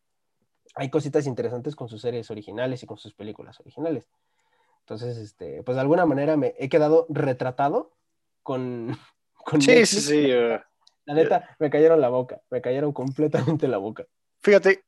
[0.76, 4.06] hay cositas interesantes con sus series originales y con sus películas originales.
[4.82, 7.94] Entonces, este, pues de alguna manera me he quedado retratado
[8.42, 8.98] con,
[9.46, 9.90] con sí, Netflix.
[9.90, 10.60] Sí, sí, uh,
[11.06, 14.06] La neta, uh, me cayeron la boca, me cayeron completamente la boca.
[14.42, 14.84] Fíjate,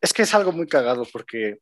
[0.00, 1.58] es que es algo muy cagado porque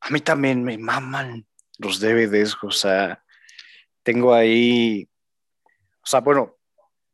[0.00, 1.46] a mí también me maman
[1.78, 3.22] los DVDs, o sea,
[4.02, 5.08] tengo ahí,
[6.02, 6.56] o sea, bueno,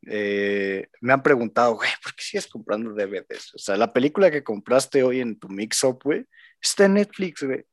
[0.05, 3.55] eh, me han preguntado, güey, ¿por qué sigues comprando DVDs?
[3.55, 6.25] O sea, la película que compraste hoy en tu mix-up, güey,
[6.61, 7.65] está en Netflix, güey.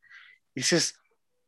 [0.55, 0.97] Y dices,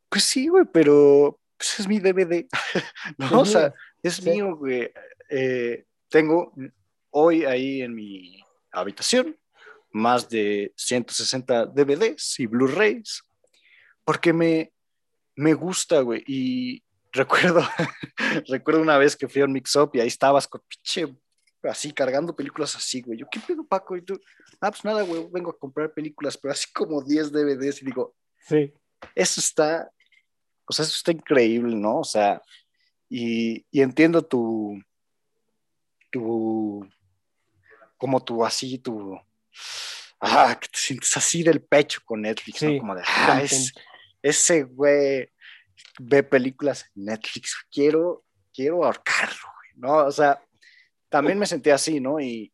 [0.09, 2.47] pues sí, güey, pero pues es mi DVD.
[3.19, 4.93] no, o sea, es mío, güey.
[5.29, 6.53] Eh, tengo
[7.11, 9.37] hoy ahí en mi habitación
[9.97, 13.23] más de 160 DVDs y Blu-rays,
[14.05, 14.73] porque me,
[15.35, 16.23] me gusta, güey.
[16.27, 16.83] Y
[17.13, 17.63] recuerdo,
[18.49, 21.17] recuerdo una vez que fui a un mix-up y ahí estabas con pinche,
[21.63, 23.19] así cargando películas así, güey.
[23.19, 23.97] Yo, ¿qué pedo, Paco?
[23.97, 24.21] Y tú,
[24.61, 28.15] ah, pues nada, güey, vengo a comprar películas, pero así como 10 DVDs y digo,
[28.47, 28.73] sí.
[29.15, 29.91] Eso está,
[30.67, 32.01] o sea, eso está increíble, ¿no?
[32.01, 32.43] O sea,
[33.09, 34.79] y, y entiendo tu,
[36.11, 36.87] tu,
[37.97, 39.19] como tu así, tu,
[40.21, 42.79] ah, que te sientes así del pecho con Netflix, ¿no?
[42.79, 43.73] Como de, ah, es,
[44.23, 45.31] ese güey
[45.99, 50.07] ve películas en Netflix, quiero, quiero ahorcarlo, ¿no?
[50.07, 50.43] O sea,
[51.09, 52.21] también me sentía así, ¿no?
[52.21, 52.53] Y,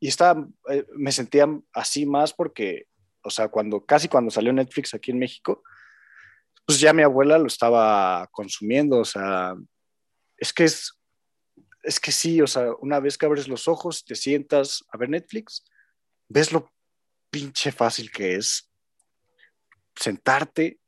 [0.00, 2.86] y estaba, eh, me sentía así más porque,
[3.22, 5.62] o sea, cuando, casi cuando salió Netflix aquí en México,
[6.66, 9.54] pues ya mi abuela lo estaba consumiendo, o sea,
[10.36, 10.98] es que es,
[11.84, 15.10] es que sí, o sea, una vez que abres los ojos, te sientas a ver
[15.10, 15.64] Netflix,
[16.28, 16.70] ves lo
[17.30, 18.70] pinche fácil que es
[19.94, 20.80] sentarte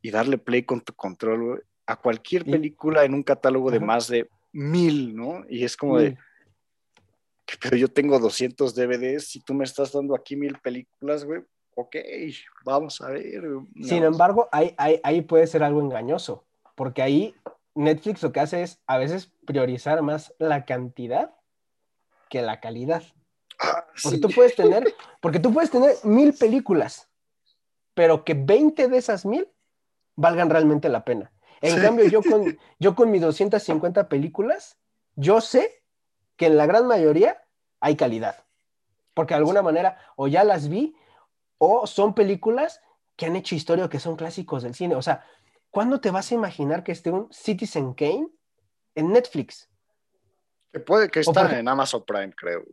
[0.00, 4.28] y darle play con tu control a cualquier película en un catálogo de más de
[4.52, 5.44] mil, ¿no?
[5.48, 6.16] Y es como de,
[7.60, 11.42] pero yo tengo 200 DVDs y tú me estás dando aquí mil películas, güey.
[11.74, 11.96] Ok,
[12.64, 13.44] vamos a ver.
[13.82, 17.34] Sin embargo, ahí, ahí puede ser algo engañoso, porque ahí
[17.76, 21.34] Netflix lo que hace es a veces priorizar más la cantidad
[22.28, 23.02] que la calidad.
[23.60, 27.08] Ah, porque tú puedes tener, porque tú puedes tener mil películas,
[27.94, 29.48] pero que 20 de esas mil
[30.16, 31.30] valgan realmente la pena.
[31.60, 34.78] En cambio, yo con, yo con mis 250 películas,
[35.14, 35.82] yo sé
[36.36, 37.42] que en la gran mayoría
[37.80, 38.44] hay calidad.
[39.14, 40.96] Porque de alguna manera o ya las vi
[41.58, 42.80] o son películas
[43.16, 44.94] que han hecho historia o que son clásicos del cine.
[44.94, 45.24] O sea,
[45.76, 48.30] ¿cuándo te vas a imaginar que esté un Citizen Kane
[48.94, 49.68] en Netflix?
[50.72, 52.64] Que puede que esté en Amazon Prime, creo.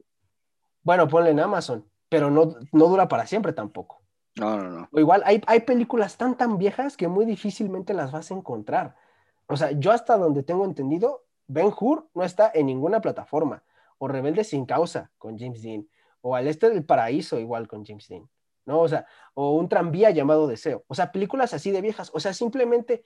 [0.83, 4.01] Bueno, ponle en Amazon, pero no, no dura para siempre tampoco.
[4.39, 4.89] No, no, no.
[4.89, 8.95] O igual hay, hay películas tan, tan viejas que muy difícilmente las vas a encontrar.
[9.47, 13.65] O sea, yo hasta donde tengo entendido, Ben Hur no está en ninguna plataforma.
[13.97, 15.89] O Rebelde sin causa con James Dean.
[16.21, 18.29] O Al Este del Paraíso igual con James Dean.
[18.65, 18.79] ¿No?
[18.79, 20.85] O sea, o un tranvía llamado Deseo.
[20.87, 22.11] O sea, películas así de viejas.
[22.13, 23.03] O sea, simplemente,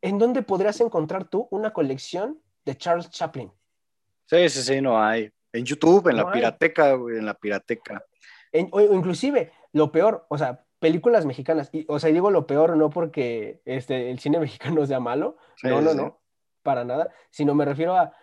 [0.00, 3.50] ¿en dónde podrías encontrar tú una colección de Charles Chaplin?
[4.26, 5.32] Sí, sí, sí, no hay.
[5.52, 8.04] En YouTube, en la pirateca, en la pirateca.
[8.70, 12.90] o inclusive, lo peor, o sea, películas mexicanas, y, o sea, digo lo peor no
[12.90, 16.20] porque este, el cine mexicano sea malo, no, no, no,
[16.62, 18.14] para nada, sino me refiero a,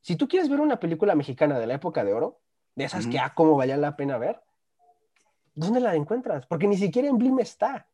[0.00, 2.40] si tú quieres ver una película mexicana de la época de oro,
[2.74, 4.40] de esas que, ah, cómo valía la pena ver,
[5.56, 6.46] ¿dónde la encuentras?
[6.46, 7.88] Porque ni siquiera en Blim está.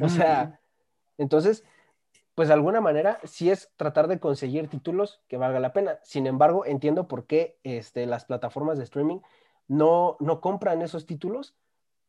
[0.00, 0.58] O sea,
[1.18, 1.62] entonces,
[2.34, 6.00] pues de alguna manera sí es tratar de conseguir títulos que valga la pena.
[6.02, 9.20] Sin embargo, entiendo por qué este, las plataformas de streaming
[9.68, 11.54] no, no compran esos títulos,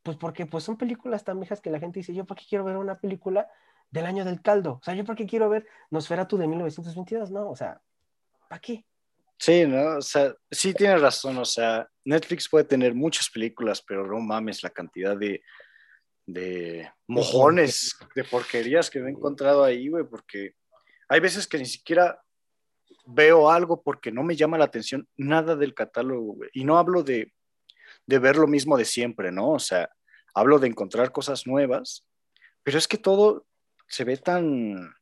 [0.01, 2.63] pues porque pues son películas tan viejas que la gente dice, yo para qué quiero
[2.63, 3.49] ver una película
[3.91, 7.49] del año del caldo, o sea, yo para qué quiero ver Nosferatu de 1922, no,
[7.49, 7.81] o sea,
[8.49, 8.85] ¿para qué?
[9.37, 9.97] Sí, ¿no?
[9.97, 14.63] O sea, sí tienes razón, o sea, Netflix puede tener muchas películas, pero no mames
[14.63, 15.41] la cantidad de,
[16.25, 20.55] de mojones, de porquerías que me he encontrado ahí, güey, porque
[21.09, 22.21] hay veces que ni siquiera
[23.05, 26.49] veo algo porque no me llama la atención nada del catálogo, güey.
[26.53, 27.33] Y no hablo de,
[28.05, 29.51] de ver lo mismo de siempre, ¿no?
[29.51, 29.89] O sea,
[30.33, 32.05] hablo de encontrar cosas nuevas,
[32.63, 33.45] pero es que todo
[33.87, 34.95] se ve tan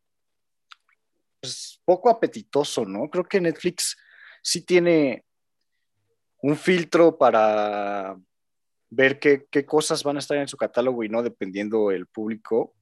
[1.39, 3.09] pues, poco apetitoso, ¿no?
[3.09, 3.97] Creo que Netflix
[4.43, 5.23] sí tiene
[6.41, 8.15] un filtro para
[8.89, 12.75] ver qué, cosas van a estar en su catálogo y no dependiendo el público.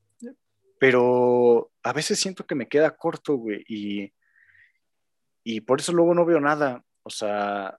[0.80, 4.12] Pero a veces siento que me queda corto, güey, y,
[5.44, 6.84] y por eso luego no veo nada.
[7.04, 7.78] O sea,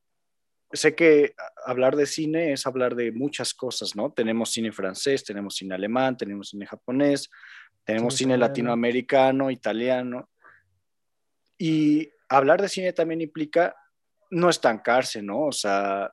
[0.73, 1.35] sé que
[1.67, 4.13] hablar de cine es hablar de muchas cosas, ¿no?
[4.13, 7.29] Tenemos cine francés, tenemos cine alemán, tenemos cine japonés,
[7.83, 10.31] tenemos cine latinoamericano, italiano.
[11.59, 13.75] Y hablar de cine también implica
[14.31, 15.47] no estancarse, ¿no?
[15.47, 16.13] O sea,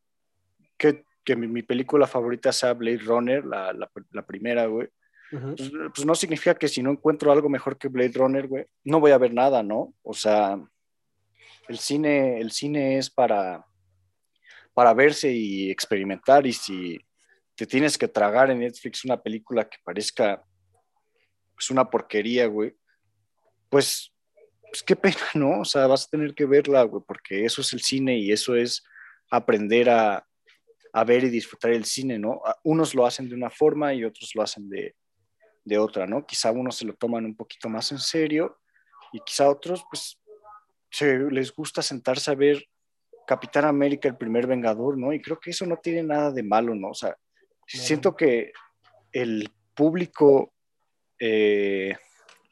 [0.77, 4.88] que que mi, película favorita sea Blade Runner, la, la, primera, güey.
[5.29, 8.99] pues, pues, no significa que si no encuentro algo mejor que Blade Runner, güey, no
[8.99, 9.93] voy a ver nada, ¿no?
[10.01, 10.60] O sea,
[11.67, 13.63] el cine, el cine es para,
[14.73, 16.99] para verse y experimentar y si
[17.53, 20.43] te tienes que tragar en Netflix una película que parezca
[21.60, 22.75] es una porquería, güey,
[23.69, 24.12] pues,
[24.69, 25.62] pues qué pena, ¿no?
[25.62, 28.55] O sea, vas a tener que verla, güey, porque eso es el cine y eso
[28.55, 28.84] es
[29.29, 30.25] aprender a,
[30.93, 32.41] a ver y disfrutar el cine, ¿no?
[32.63, 34.95] Unos lo hacen de una forma y otros lo hacen de,
[35.63, 36.25] de otra, ¿no?
[36.25, 38.60] Quizá unos se lo toman un poquito más en serio
[39.12, 40.19] y quizá otros, pues,
[40.91, 42.65] se les gusta sentarse a ver
[43.27, 45.13] Capitán América, el primer Vengador, ¿no?
[45.13, 46.89] Y creo que eso no tiene nada de malo, ¿no?
[46.89, 47.15] O sea,
[47.67, 48.51] siento que
[49.12, 50.53] el público,
[51.19, 51.95] eh,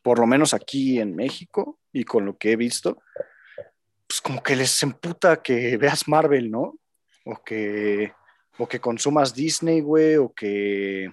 [0.03, 3.01] por lo menos aquí en México y con lo que he visto,
[4.07, 6.77] pues como que les emputa que veas Marvel, ¿no?
[7.25, 8.13] O que,
[8.57, 11.11] o que consumas Disney, güey, o que,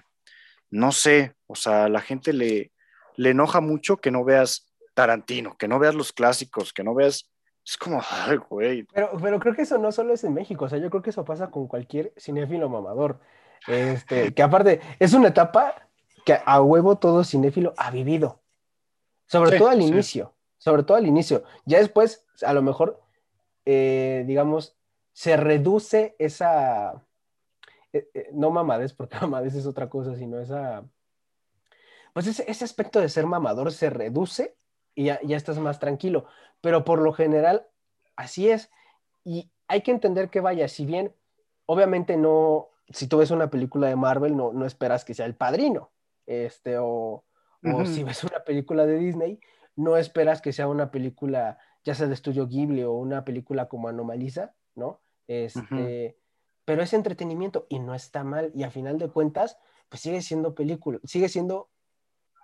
[0.69, 2.71] no sé, o sea, a la gente le,
[3.15, 7.29] le enoja mucho que no veas Tarantino, que no veas los clásicos, que no veas
[7.65, 8.83] es como, ay, güey.
[8.93, 11.09] Pero, pero creo que eso no solo es en México, o sea, yo creo que
[11.09, 13.19] eso pasa con cualquier cinéfilo mamador.
[13.67, 15.89] Este, que aparte, es una etapa
[16.23, 18.39] que a huevo todo cinéfilo ha vivido.
[19.25, 20.34] Sobre todo al inicio,
[20.65, 21.43] sobre todo al inicio.
[21.65, 23.01] Ya después, a lo mejor,
[23.65, 24.75] eh, digamos,
[25.13, 27.05] se reduce esa,
[27.93, 30.83] eh, eh, no mamadez, porque mamadez es otra cosa, sino esa,
[32.11, 34.57] pues ese, ese aspecto de ser mamador se reduce
[34.93, 36.25] y ya, ya estás más tranquilo
[36.65, 37.67] pero por lo general
[38.15, 38.71] así es.
[39.23, 41.13] Y hay que entender que vaya, si bien
[41.67, 45.35] obviamente no, si tú ves una película de Marvel, no, no esperas que sea el
[45.35, 45.91] padrino,
[46.25, 47.23] este, o,
[47.63, 49.39] o si ves una película de Disney,
[49.75, 53.87] no esperas que sea una película, ya sea de estudio Ghibli o una película como
[53.87, 55.01] Anomaliza, ¿no?
[55.27, 56.17] Este,
[56.65, 58.51] Pero es entretenimiento y no está mal.
[58.55, 59.57] Y a final de cuentas,
[59.89, 61.69] pues sigue siendo película, sigue siendo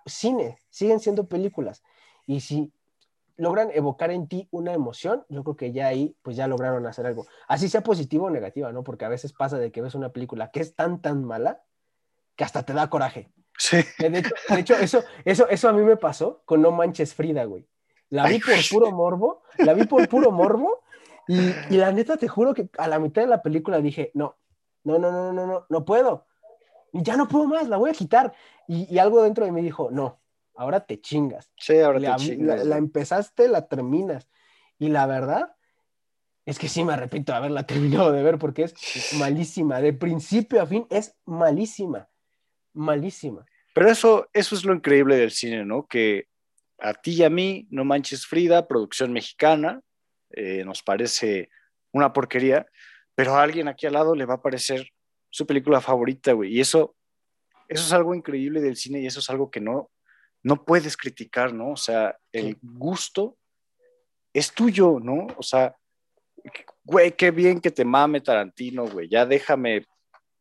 [0.06, 1.82] cine, siguen siendo películas.
[2.26, 2.72] Y si
[3.36, 7.06] logran evocar en ti una emoción, yo creo que ya ahí, pues ya lograron hacer
[7.06, 7.26] algo.
[7.48, 8.84] Así sea positivo o negativa, ¿no?
[8.84, 11.62] Porque a veces pasa de que ves una película que es tan, tan mala
[12.36, 13.32] que hasta te da coraje.
[13.62, 13.76] Sí.
[13.96, 17.64] De hecho, eso, eso, eso a mí me pasó con No Manches Frida, güey.
[18.08, 20.82] La vi por puro morbo, la vi por puro morbo
[21.28, 21.38] y,
[21.70, 24.36] y, la neta te juro que a la mitad de la película dije, no,
[24.82, 26.26] no, no, no, no, no, no puedo.
[26.92, 28.34] Ya no puedo más, la voy a quitar.
[28.66, 30.20] Y, y algo dentro de mí dijo, no,
[30.56, 31.52] ahora te chingas.
[31.56, 32.66] Sí, ahora la, te chingas.
[32.66, 34.28] La, empezaste, la terminas.
[34.76, 35.54] Y la verdad
[36.44, 38.74] es que sí me arrepiento de haberla terminado de ver porque es
[39.18, 39.80] malísima.
[39.80, 42.08] De principio a fin es malísima.
[42.72, 43.46] Malísima.
[43.74, 45.86] Pero eso, eso es lo increíble del cine, ¿no?
[45.86, 46.26] Que
[46.78, 49.80] a ti y a mí, No Manches Frida, producción mexicana,
[50.30, 51.50] eh, nos parece
[51.92, 52.66] una porquería,
[53.14, 54.88] pero a alguien aquí al lado le va a parecer
[55.30, 56.56] su película favorita, güey.
[56.56, 56.96] Y eso,
[57.68, 59.90] eso es algo increíble del cine y eso es algo que no,
[60.42, 61.70] no puedes criticar, ¿no?
[61.70, 63.38] O sea, el gusto
[64.32, 65.28] es tuyo, ¿no?
[65.36, 65.76] O sea,
[66.84, 69.86] güey, qué bien que te mame Tarantino, güey, ya déjame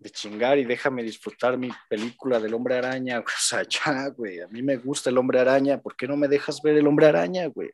[0.02, 4.48] de chingar y déjame disfrutar mi película del hombre araña, o sea, ya, güey, a
[4.48, 7.46] mí me gusta el hombre araña, ¿por qué no me dejas ver el hombre araña,
[7.48, 7.70] güey?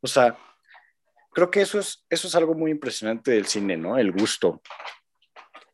[0.00, 0.36] O sea,
[1.32, 3.96] creo que eso es, eso es algo muy impresionante del cine, ¿no?
[3.96, 4.60] El gusto.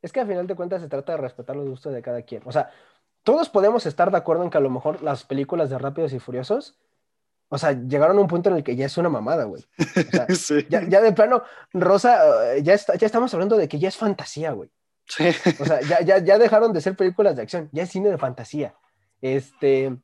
[0.01, 2.43] Es que al final de cuentas se trata de respetar los gustos de cada quien.
[2.47, 2.71] O sea,
[3.25, 6.21] todos podemos estar de acuerdo en que a lo mejor las películas de Rápidos y
[6.21, 6.79] Furiosos,
[7.49, 9.67] o sea, llegaron a un punto en el que ya es una mamada, güey.
[10.31, 13.97] O sea, ya, de plano, Rosa, eh, ya, ya estamos hablando de que ya es
[13.97, 14.71] fantasía, güey.
[15.11, 15.25] Sí.
[15.61, 18.19] O sea, ya, ya, ya dejaron de ser películas de acción, ya es cine de
[18.19, 18.75] fantasía.
[19.21, 19.97] Este.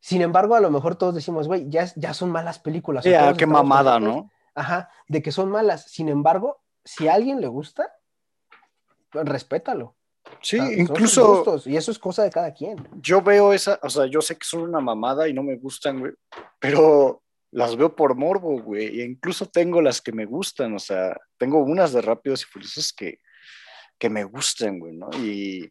[0.00, 3.04] Sin embargo, a lo mejor todos decimos, güey, ya, ya son malas películas.
[3.04, 4.30] Ya, qué mamada, ¿no?
[4.54, 5.90] Ajá, de que son malas.
[5.90, 7.88] Sin embargo, si a alguien le gusta,
[9.12, 9.94] respétalo.
[10.40, 11.62] Sí, incluso.
[11.66, 12.88] y eso es cosa de cada quien.
[13.00, 16.00] Yo veo esa, o sea, yo sé que son una mamada y no me gustan,
[16.00, 16.12] güey,
[16.58, 17.22] pero
[17.52, 21.62] las veo por morbo, güey, e incluso tengo las que me gustan, o sea, tengo
[21.62, 23.18] unas de Rápidos y Furiosos que,
[24.02, 25.08] que me gustan, güey, ¿no?
[25.12, 25.70] Y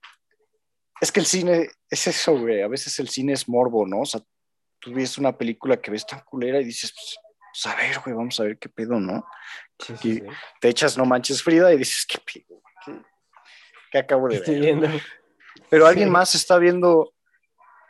[1.01, 3.99] es que el cine es eso, güey, a veces el cine es morbo, ¿no?
[3.99, 4.21] O sea,
[4.79, 7.17] tú ves una película que ves tan culera y dices, pues,
[7.51, 9.25] pues a ver, güey, vamos a ver qué pedo, ¿no?
[10.03, 10.21] y
[10.61, 12.61] te echas No Manches Frida y dices, qué pedo,
[13.91, 14.63] que acabo de Estoy ver.
[14.63, 14.87] Viendo.
[15.69, 17.13] Pero alguien más está viendo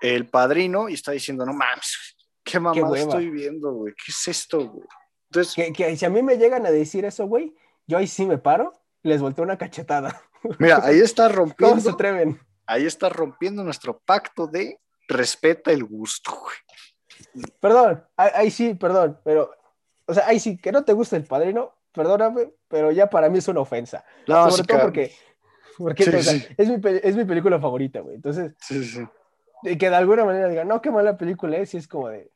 [0.02, 4.68] El Padrino y está diciendo, no mames, qué mamá estoy viendo, güey, ¿qué es esto,
[4.68, 4.88] güey?
[5.30, 7.54] Entonces, que, si a mí me llegan a decir eso, güey,
[7.86, 10.22] yo ahí sí me paro les volteo una cachetada.
[10.60, 11.76] Mira, ahí está rompiendo.
[11.76, 12.40] ¿Cómo se atreven?
[12.66, 17.46] Ahí está rompiendo nuestro pacto de respeta el gusto, güey.
[17.60, 19.52] Perdón, ahí, sí, perdón, pero,
[20.06, 23.38] o sea, ahí sí, que no te gusta el padrino, perdóname, pero ya para mí
[23.38, 24.04] es una ofensa.
[24.28, 25.12] No, Sobre todo porque
[25.78, 28.16] porque Es, mi, es, mi, película favorita, güey.
[28.16, 28.54] Entonces,
[29.64, 32.32] que de alguna manera digan, no, qué mala película es, y es como de.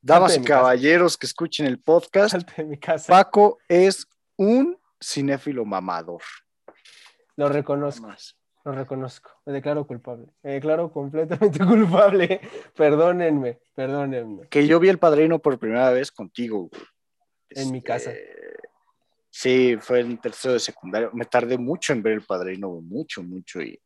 [0.00, 3.12] Damas y caballeros que escuchen el podcast, mi casa.
[3.12, 6.22] Paco es un cinéfilo mamador.
[7.36, 8.08] Lo reconozco.
[8.66, 12.40] Lo reconozco, me declaro culpable, me declaro completamente culpable.
[12.74, 14.48] Perdónenme, perdónenme.
[14.48, 16.68] Que yo vi El Padrino por primera vez contigo.
[17.50, 18.10] En mi casa.
[18.10, 18.68] Este,
[19.30, 21.12] sí, fue en tercero de secundario.
[21.12, 23.62] Me tardé mucho en ver El Padrino, mucho, mucho.
[23.62, 23.80] Y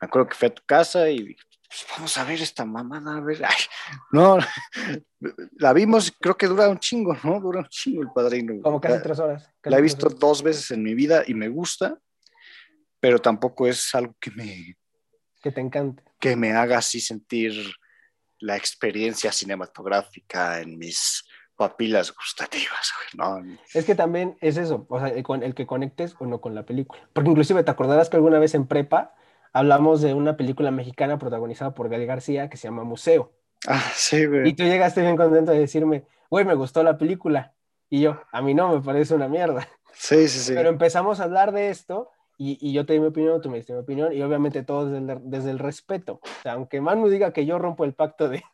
[0.00, 3.18] me acuerdo que fui a tu casa y dije, pues vamos a ver esta mamada,
[3.18, 3.40] a ver.
[4.10, 4.38] no,
[5.58, 7.38] la vimos, creo que dura un chingo, ¿no?
[7.40, 8.60] Dura un chingo El Padrino.
[8.60, 9.48] Como casi tres horas.
[9.62, 11.96] la he visto dos veces en mi vida y me gusta
[13.00, 14.76] pero tampoco es algo que me...
[15.42, 16.02] Que te encante.
[16.18, 17.52] Que me haga así sentir
[18.38, 21.24] la experiencia cinematográfica en mis
[21.56, 22.92] papilas gustativas.
[23.16, 23.42] ¿no?
[23.74, 27.08] Es que también es eso, o sea, el, que conectes o no con la película.
[27.12, 29.14] Porque inclusive te acordarás que alguna vez en prepa
[29.52, 33.32] hablamos de una película mexicana protagonizada por Gael García que se llama Museo.
[33.66, 34.48] Ah, sí, güey.
[34.48, 37.54] Y tú llegaste bien contento de decirme, güey, me gustó la película.
[37.88, 39.68] Y yo, a mí no, me parece una mierda.
[39.98, 40.52] Sí, sí, sí.
[40.54, 43.72] Pero empezamos a hablar de esto y, yo te di mi opinión, tú me diste
[43.72, 46.20] mi opinión, y obviamente todo desde el, respeto.
[46.22, 48.44] O sea, aunque Manu diga que yo rompo el pacto de,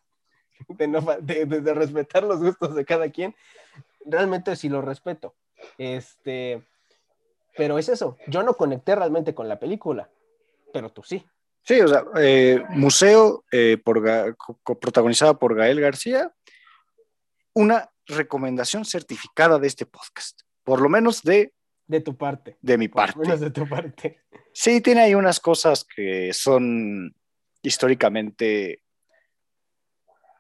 [0.68, 3.34] de, no, de, respetar los gustos de cada quien,
[4.04, 5.34] realmente sí lo respeto.
[5.78, 6.62] Este,
[7.56, 10.10] pero es eso, yo no conecté realmente con la película,
[10.72, 11.24] pero tú sí.
[11.64, 14.02] Sí, o sea, eh, Museo, eh, por,
[14.80, 16.32] protagonizada por Gael García,
[17.54, 21.52] una recomendación certificada de este podcast, por lo menos de
[21.92, 22.56] de tu parte.
[22.60, 23.18] De mi parte.
[23.18, 24.22] Menos de tu parte.
[24.52, 27.14] Sí, tiene ahí unas cosas que son
[27.62, 28.82] históricamente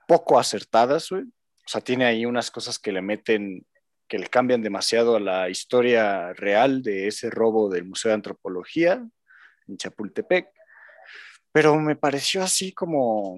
[0.06, 1.22] poco acertadas, güey.
[1.22, 3.64] O sea, tiene ahí unas cosas que le meten,
[4.08, 9.06] que le cambian demasiado a la historia real de ese robo del Museo de Antropología
[9.68, 10.48] en Chapultepec.
[11.52, 13.36] Pero me pareció así como,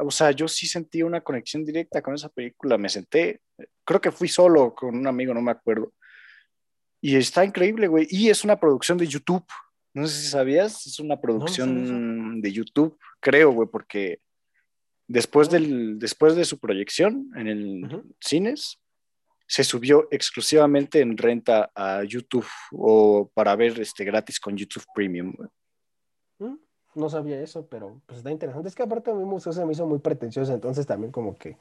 [0.00, 2.76] o sea, yo sí sentí una conexión directa con esa película.
[2.78, 3.40] Me senté,
[3.84, 5.92] creo que fui solo con un amigo, no me acuerdo.
[7.04, 8.06] Y está increíble, güey.
[8.08, 9.44] Y es una producción de YouTube.
[9.92, 14.20] No sé si sabías, es una producción de YouTube, creo, güey, porque
[15.06, 18.78] después, del, después de su proyección en el cines,
[19.46, 25.34] se subió exclusivamente en renta a YouTube o para ver este gratis con YouTube Premium.
[26.38, 26.54] Mm,
[26.94, 28.68] no sabía eso, pero pues está interesante.
[28.68, 31.58] Es que aparte a mí museo se me hizo muy pretencioso, entonces también como que...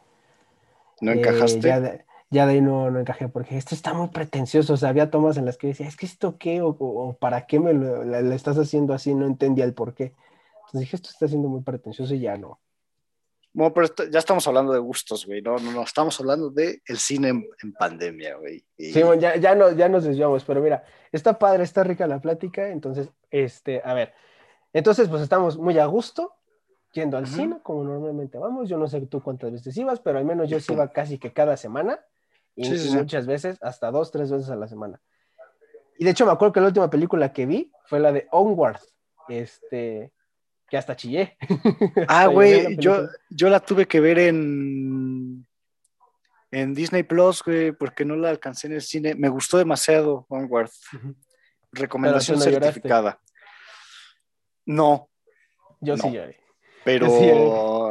[1.01, 1.67] ¿No encajaste?
[1.67, 4.73] Eh, ya de ahí no, no encajé porque esto está muy pretencioso.
[4.73, 7.59] O sea, había tomas en las que decía, es que esto qué o, para qué
[7.59, 10.15] me lo, estás haciendo así, no entendía el por qué.
[10.55, 12.61] Entonces dije, esto está siendo muy pretencioso y ya no.
[13.53, 15.41] Bueno, pero ya estamos hablando de gustos, güey.
[15.41, 18.63] No, no, no, estamos hablando de el cine en, pandemia, güey.
[18.79, 22.21] Sí, bueno, ya, ya, no, ya nos desviamos, pero mira, está padre, está rica la
[22.21, 22.69] plática.
[22.69, 24.13] Entonces, este, a ver,
[24.71, 26.33] entonces pues estamos muy a gusto
[26.93, 28.69] yendo al cine, como normalmente vamos.
[28.69, 31.33] Yo no sé tú cuántas veces ibas, pero al menos yo sí iba casi que
[31.33, 31.99] cada semana
[32.55, 35.01] y, muchas veces, hasta dos, tres veces a la semana.
[35.97, 38.79] Y de hecho me acuerdo que la última película que vi fue la de Onward,
[39.29, 40.11] este,
[40.67, 41.37] que hasta chillé.
[42.07, 45.45] Ah, güey, yo, yo la tuve que ver en,
[46.51, 49.15] en Disney Plus, güey, porque no la alcancé en el cine.
[49.15, 50.71] Me gustó demasiado Onward.
[51.71, 53.19] Recomendación certificada.
[54.65, 55.09] No.
[55.79, 56.39] Yo sí lloré.
[56.83, 57.07] Pero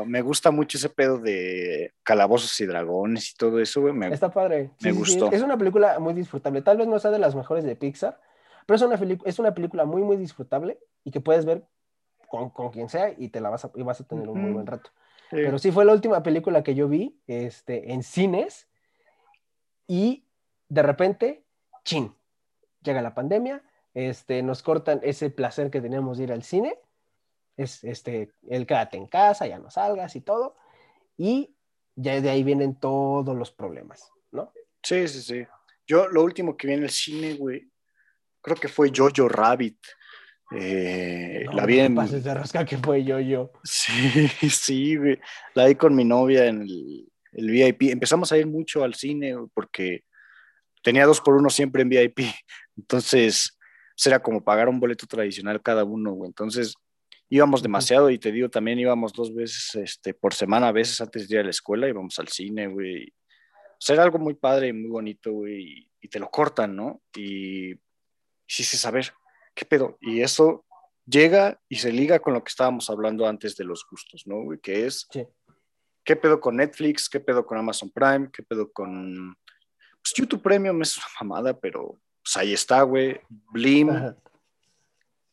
[0.04, 4.12] me gusta mucho ese pedo de calabozos y dragones y todo eso, güey.
[4.12, 4.70] Está padre.
[4.82, 5.30] me gustó.
[5.30, 6.62] Es una película muy disfrutable.
[6.62, 8.20] Tal vez no sea de las mejores de Pixar,
[8.66, 11.64] pero es una, es una película muy, muy disfrutable y que puedes ver
[12.28, 14.52] con, con quien sea y te la vas a, y vas a tener un muy
[14.52, 14.90] buen rato.
[15.30, 18.68] Pero sí fue la última película que yo vi este, en cines
[19.86, 20.24] y
[20.68, 21.44] de repente,
[21.84, 22.14] chin,
[22.82, 23.62] llega la pandemia,
[23.94, 26.78] este, nos cortan ese placer que teníamos de ir al cine
[27.62, 30.57] es este, el quédate en casa, ya no salgas y todo,
[31.16, 31.55] y
[31.94, 34.53] ya de ahí vienen todos los problemas, ¿no?
[34.83, 35.46] Sí, sí, sí.
[35.87, 37.70] Yo lo último que vi en el cine, güey,
[38.40, 39.79] creo que fue Jojo Rabbit.
[40.53, 41.94] Eh, la vi en...
[41.94, 43.53] pases de rasca que fue Jojo.
[43.64, 45.18] Sí, sí, güey.
[45.55, 47.83] La vi con mi novia en el, el VIP.
[47.90, 50.05] Empezamos a ir mucho al cine porque
[50.83, 52.20] tenía dos por uno siempre en VIP.
[52.77, 53.59] Entonces,
[54.09, 56.28] era como pagar un boleto tradicional cada uno, güey.
[56.28, 56.74] Entonces,
[57.31, 61.28] íbamos demasiado y te digo, también íbamos dos veces este, por semana, a veces antes
[61.28, 63.09] de ir a la escuela, íbamos al cine, güey.
[63.09, 67.01] O sea, era algo muy padre y muy bonito, güey, y, te lo cortan, ¿no?
[67.16, 67.74] Y,
[68.47, 69.12] sí sé saber,
[69.55, 69.97] ¿qué pedo?
[70.01, 70.66] Y eso
[71.07, 74.59] llega y se liga con lo que estábamos hablando antes de los gustos, ¿no, güey?
[74.59, 75.07] Que es,
[76.05, 77.09] ¿qué pedo con Netflix?
[77.09, 78.28] ¿Qué pedo con Amazon Prime?
[78.33, 79.37] ¿Qué pedo con...
[80.03, 83.20] Pues YouTube Premium es una mamada, pero pues ahí está, güey.
[83.53, 83.91] Blim.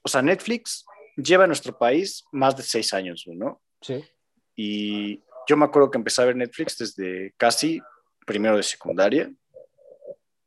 [0.04, 0.86] O sea, Netflix
[1.18, 3.62] lleva a nuestro país más de seis años, ¿no?
[3.82, 4.04] Sí.
[4.56, 7.82] Y yo me acuerdo que empecé a ver Netflix desde casi
[8.26, 9.32] primero de secundaria.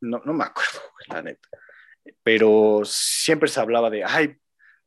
[0.01, 1.49] No, no me acuerdo, la neta.
[2.23, 4.37] Pero siempre se hablaba de, ay,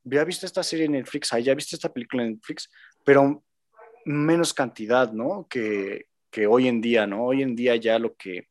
[0.04, 2.70] ya viste esta serie en Netflix, ah, ya viste esta película en Netflix,
[3.06, 3.44] pero
[4.06, 5.48] menos cantidad, ¿no?
[5.50, 7.26] Que, que hoy en día, ¿no?
[7.26, 8.50] Hoy en día ya lo que...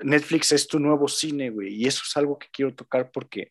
[0.00, 3.50] Netflix es tu nuevo cine, güey, y eso es algo que quiero tocar porque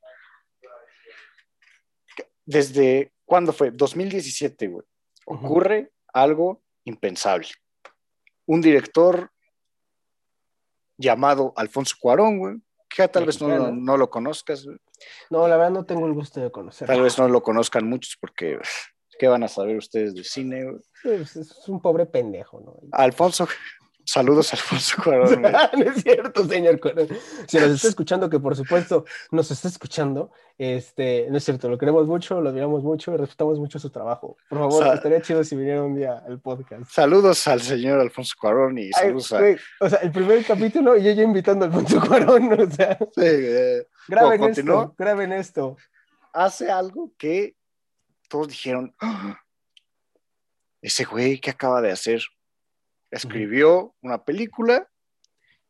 [2.47, 3.69] desde, ¿cuándo fue?
[3.71, 4.85] 2017, güey.
[5.25, 7.49] Ocurre algo impensable.
[8.45, 9.29] Un director
[10.97, 12.55] llamado Alfonso Cuarón, güey,
[12.89, 14.65] que tal vez no, no, lo conozcas.
[15.29, 16.93] No, la verdad no tengo el gusto de conocerlo.
[16.93, 18.57] Tal vez no lo conozcan muchos porque
[19.19, 20.65] ¿qué van a saber ustedes de cine?
[21.03, 22.79] Pues, es un pobre pendejo, ¿no?
[22.93, 23.47] Alfonso,
[24.07, 25.41] Saludos, Alfonso Cuarón.
[25.41, 27.09] no es cierto, señor Cuarón.
[27.45, 31.77] Si nos está escuchando, que por supuesto nos está escuchando, este, no es cierto, lo
[31.77, 34.37] queremos mucho, lo admiramos mucho y respetamos mucho su trabajo.
[34.47, 36.89] Por favor, estaría chido si viniera un día al podcast.
[36.89, 39.41] Saludos al señor Alfonso Cuarón y saludos a...
[39.81, 42.97] O sea, el primer capítulo y ya invitando a Alfonso Cuarón, o sea...
[42.97, 45.75] Sí, eh, graben esto, graben esto.
[46.31, 47.57] Hace algo que
[48.29, 49.41] todos dijeron, ¡Ah!
[50.81, 52.21] ese güey, ¿qué acaba de hacer?
[53.11, 54.89] Escribió una película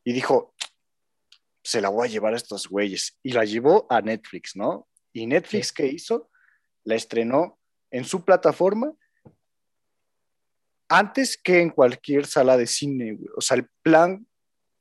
[0.04, 0.54] y dijo,
[1.64, 3.18] se la voy a llevar a estos güeyes.
[3.24, 4.88] Y la llevó a Netflix, ¿no?
[5.12, 6.30] Y Netflix, ¿qué hizo?
[6.84, 7.60] La estrenó
[7.92, 8.94] en su plataforma
[10.90, 13.18] antes que en cualquier sala de cine.
[13.36, 14.26] O sea, el plan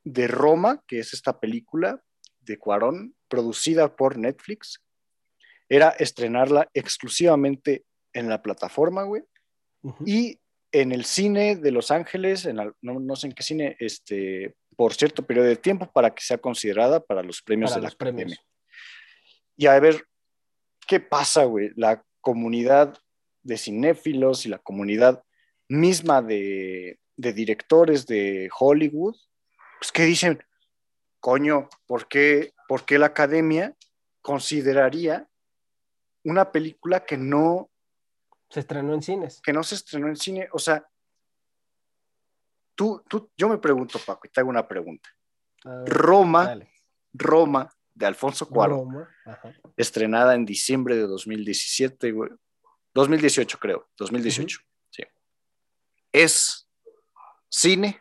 [0.04, 2.00] de Roma, que es esta película
[2.40, 4.80] de Cuarón, producida por Netflix,
[5.68, 9.24] era estrenarla exclusivamente en la plataforma, güey.
[10.04, 10.40] Y
[10.72, 15.26] en el cine de Los Ángeles, en no, sé en qué cine, este, por cierto
[15.26, 18.38] periodo de tiempo para que sea considerada para los premios de la premios.
[19.56, 20.06] Y a ver,
[20.86, 21.70] ¿qué pasa, güey?
[21.76, 22.98] La comunidad
[23.42, 25.22] de cinéfilos y la comunidad
[25.68, 29.16] misma de, directores de Hollywood,
[29.78, 30.42] pues que dicen,
[31.20, 33.74] coño, ¿por qué, ¿por qué la academia
[34.20, 35.28] consideraría
[36.24, 37.70] una película que no
[38.48, 39.40] se estrenó en cines.
[39.42, 40.48] Que no se estrenó en cine.
[40.52, 40.86] O sea,
[42.74, 45.08] tú, tú yo me pregunto, Paco, y te hago una pregunta.
[45.84, 46.58] Roma,
[47.12, 49.06] Roma, de Alfonso Cuarón,
[49.76, 52.30] estrenada en diciembre de 2017, güey.
[52.94, 53.88] 2018, creo.
[53.96, 54.60] 2018.
[54.90, 55.02] Sí.
[56.12, 56.68] ¿Es
[57.48, 58.00] cine?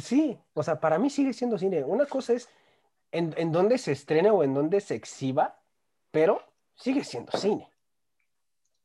[0.00, 1.84] Sí, o sea, para mí sigue siendo cine.
[1.84, 2.48] Una cosa es
[3.12, 5.58] en, en dónde se estrena o en dónde se exhiba,
[6.10, 6.42] pero
[6.76, 7.70] sigue siendo cine.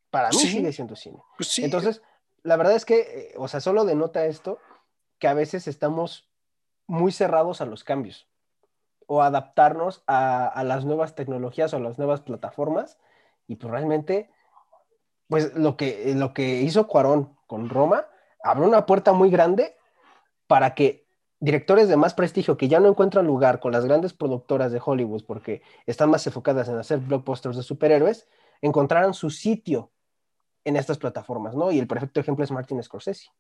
[0.10, 1.20] Para mí sigue siendo cine.
[1.38, 2.02] Pues Entonces,
[2.44, 4.60] la verdad es que, eh, o sea, solo denota esto
[5.20, 6.28] que a veces estamos
[6.88, 8.28] muy cerrados a los cambios
[9.08, 12.98] o adaptarnos a, las nuevas tecnologías o a las nuevas plataformas.
[13.48, 14.32] Y pues realmente,
[15.28, 18.08] pues lo que, lo que hizo Cuarón con Roma
[18.44, 19.76] abrió una puerta muy grande
[20.48, 21.06] para que
[21.42, 25.26] directores de más prestigio que ya no encuentran lugar con las grandes productoras de Hollywood
[25.26, 28.28] porque están más enfocadas en hacer blockbusters de superhéroes,
[28.62, 29.92] encontraran su sitio
[30.64, 31.72] en estas plataformas, ¿no?
[31.72, 33.32] Y el perfecto ejemplo es Martin Scorsese.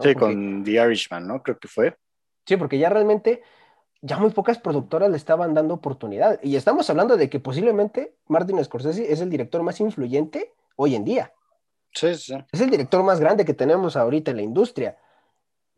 [0.00, 1.42] Sí, con The Irishman, ¿no?
[1.42, 1.98] Creo que fue.
[2.46, 3.42] Sí, porque ya realmente,
[4.00, 6.38] ya muy pocas productoras le estaban dando oportunidad.
[6.44, 11.04] Y estamos hablando de que posiblemente Martin Scorsese es el director más influyente hoy en
[11.04, 11.34] día.
[11.92, 12.34] Sí, sí.
[12.52, 14.96] Es el director más grande que tenemos ahorita en la industria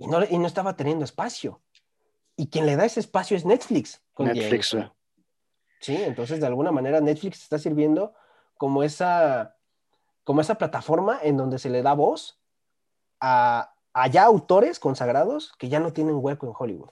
[0.03, 1.63] y no, y no estaba teniendo espacio.
[2.37, 4.03] Y quien le da ese espacio es Netflix.
[4.19, 4.77] Netflix,
[5.81, 8.15] Sí, entonces de alguna manera Netflix está sirviendo
[8.57, 9.57] como esa,
[10.23, 12.39] como esa plataforma en donde se le da voz
[13.21, 16.91] a, a ya autores consagrados que ya no tienen hueco en Hollywood.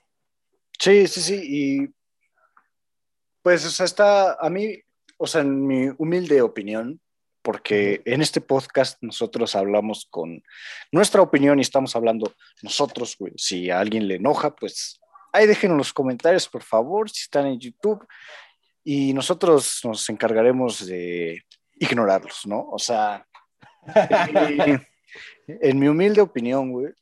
[0.78, 1.40] Sí, sí, sí.
[1.44, 1.94] Y
[3.42, 4.76] pues, o sea, está a mí,
[5.18, 7.00] o sea, en mi humilde opinión,
[7.42, 10.42] porque en este podcast nosotros hablamos con
[10.92, 13.32] nuestra opinión y estamos hablando nosotros, güey.
[13.36, 15.00] Si a alguien le enoja, pues
[15.32, 18.06] ahí déjenos los comentarios, por favor, si están en YouTube.
[18.84, 22.68] Y nosotros nos encargaremos de ignorarlos, ¿no?
[22.70, 23.26] O sea,
[25.46, 26.92] en, mi humilde opinión, güey,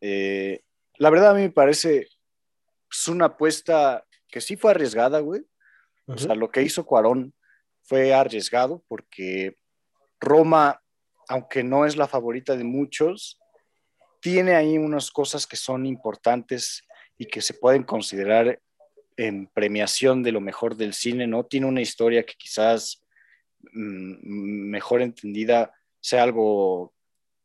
[0.00, 0.60] eh,
[0.98, 2.08] la verdad a mí me parece
[2.88, 5.42] pues, una apuesta que sí fue arriesgada, güey.
[6.06, 7.32] O sea, lo que hizo Cuarón
[7.82, 9.56] fue arriesgado porque
[10.20, 10.82] Roma,
[11.28, 13.40] aunque no es la favorita de muchos,
[14.20, 18.60] tiene ahí unas cosas que son importantes y que se pueden considerar
[19.16, 21.44] en premiación de lo mejor del cine, ¿no?
[21.44, 23.04] Tiene una historia que quizás
[23.72, 26.94] mm, mejor entendida sea algo,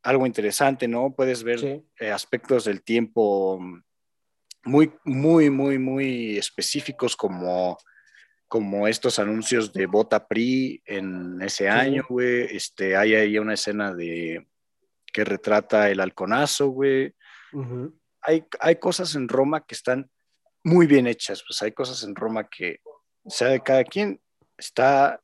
[0.03, 1.13] algo interesante, ¿no?
[1.13, 3.59] Puedes ver eh, aspectos del tiempo
[4.63, 7.77] muy, muy, muy, muy específicos como
[8.47, 12.55] como estos anuncios de Bota Pri en ese año, güey.
[12.55, 14.47] Este, hay ahí una escena de
[15.11, 17.13] que retrata el halconazo, güey.
[18.21, 20.09] hay, hay cosas en Roma que están
[20.63, 22.81] muy bien hechas, pues hay cosas en Roma que,
[23.27, 24.19] sea de cada quien,
[24.57, 25.21] está,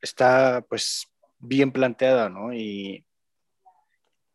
[0.00, 1.06] está pues
[1.38, 2.52] bien planteada, ¿no?
[2.52, 3.06] Y,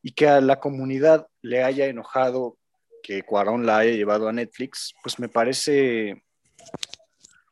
[0.01, 2.57] y que a la comunidad le haya enojado
[3.03, 6.24] que Cuarón la haya llevado a Netflix, pues me parece,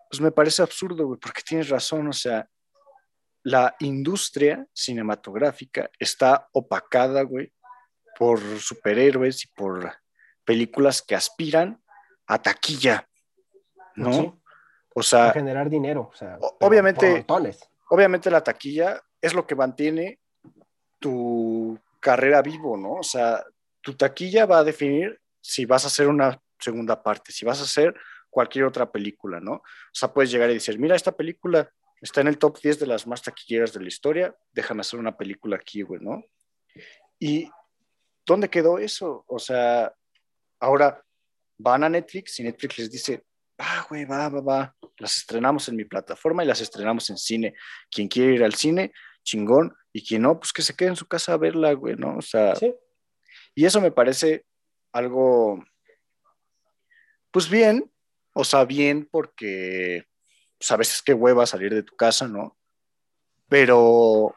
[0.09, 2.49] pues me parece absurdo, güey, porque tienes razón, o sea,
[3.43, 7.53] la industria cinematográfica está opacada, güey,
[8.17, 9.93] por superhéroes y por
[10.43, 11.81] películas que aspiran
[12.27, 13.07] a taquilla,
[13.95, 14.41] ¿no?
[14.95, 17.25] O sea, a generar dinero, o sea, obviamente,
[17.89, 20.19] obviamente la taquilla es lo que mantiene
[20.97, 22.93] tu carrera vivo, ¿no?
[22.93, 23.43] O sea,
[23.81, 27.63] tu taquilla va a definir si vas a hacer una segunda parte, si vas a
[27.63, 27.95] hacer
[28.29, 29.53] cualquier otra película, ¿no?
[29.53, 29.63] O
[29.93, 31.71] sea, puedes llegar y decir, mira, esta película
[32.01, 35.17] está en el top 10 de las más taquilleras de la historia, déjame hacer una
[35.17, 36.23] película aquí, güey, ¿no?
[37.19, 37.49] Y
[38.25, 39.25] ¿dónde quedó eso?
[39.27, 39.93] O sea,
[40.59, 41.03] ahora
[41.57, 43.25] van a Netflix y Netflix les dice,
[43.57, 47.53] ah, güey, va, va, va, las estrenamos en mi plataforma y las estrenamos en cine.
[47.91, 51.07] Quien quiere ir al cine, chingón, y quien no, pues que se quede en su
[51.07, 52.17] casa a verla, güey, ¿no?
[52.17, 52.53] O sea,
[53.55, 54.45] y eso me parece
[54.91, 55.63] algo,
[57.31, 57.91] pues bien,
[58.39, 60.05] o sea, bien porque
[60.57, 62.57] pues a veces qué hueva salir de tu casa, ¿no?
[63.49, 64.33] Pero,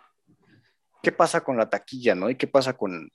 [1.02, 2.28] ¿qué pasa con la taquilla, no?
[2.28, 3.08] ¿Y qué pasa con,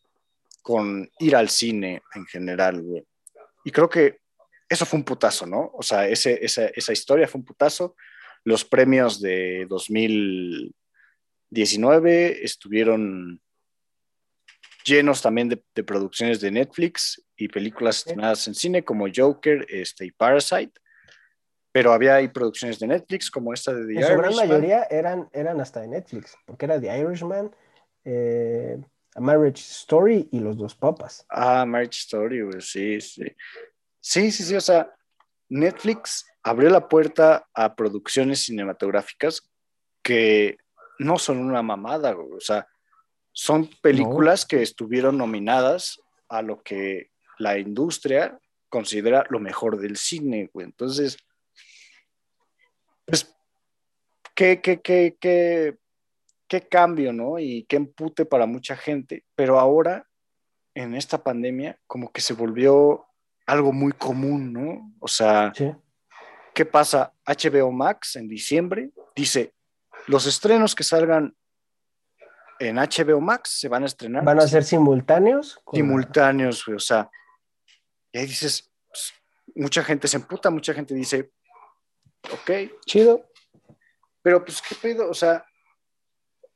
[0.61, 3.05] con ir al cine en general, güey?
[3.65, 4.21] Y creo que
[4.69, 5.71] eso fue un putazo, ¿no?
[5.73, 7.97] O sea, ese, esa, esa historia fue un putazo.
[8.45, 13.41] Los premios de 2019 estuvieron
[14.85, 20.05] llenos también de, de, producciones de Netflix y películas estrenadas en cine como Joker este,
[20.05, 20.73] y Parasite.
[21.71, 24.15] Pero había ahí producciones de Netflix como esta de The en Irishman.
[24.15, 27.55] su gran mayoría eran, eran hasta de Netflix, porque era The Irishman,
[28.03, 28.79] eh,
[29.15, 31.25] A Marriage Story y Los Dos Papas.
[31.29, 33.23] Ah, Marriage Story, sí, sí.
[33.99, 34.91] Sí, sí, sí, o sea,
[35.49, 39.41] Netflix abrió la puerta a producciones cinematográficas
[40.01, 40.57] que
[40.99, 42.67] no son una mamada, o sea,
[43.33, 50.49] son películas que estuvieron nominadas a lo que la industria considera lo mejor del cine,
[50.53, 50.65] güey.
[50.65, 51.17] Entonces,
[53.05, 53.35] pues,
[54.35, 55.77] qué, qué, qué, qué,
[56.47, 57.39] qué cambio, ¿no?
[57.39, 60.07] Y qué empute para mucha gente, pero ahora,
[60.73, 63.07] en esta pandemia, como que se volvió
[63.45, 64.93] algo muy común, ¿no?
[64.99, 65.51] O sea,
[66.53, 67.13] ¿qué pasa?
[67.25, 69.53] HBO Max en diciembre dice,
[70.07, 71.35] los estrenos que salgan
[72.59, 74.23] en HBO Max se van a estrenar.
[74.23, 75.59] ¿Van a ser simultáneos?
[75.71, 77.09] Simultáneos, o sea,
[78.11, 79.13] y ahí dices, pues,
[79.55, 81.31] mucha gente se emputa, mucha gente dice,
[82.31, 82.71] ok.
[82.85, 83.25] Chido.
[84.21, 85.09] Pero pues, ¿qué pedo?
[85.09, 85.45] O sea,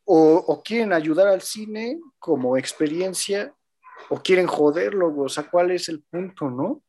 [0.06, 3.54] o, quieren ayudar al cine como experiencia,
[4.10, 6.82] o quieren joderlo, o sea, ¿cuál es el punto, no?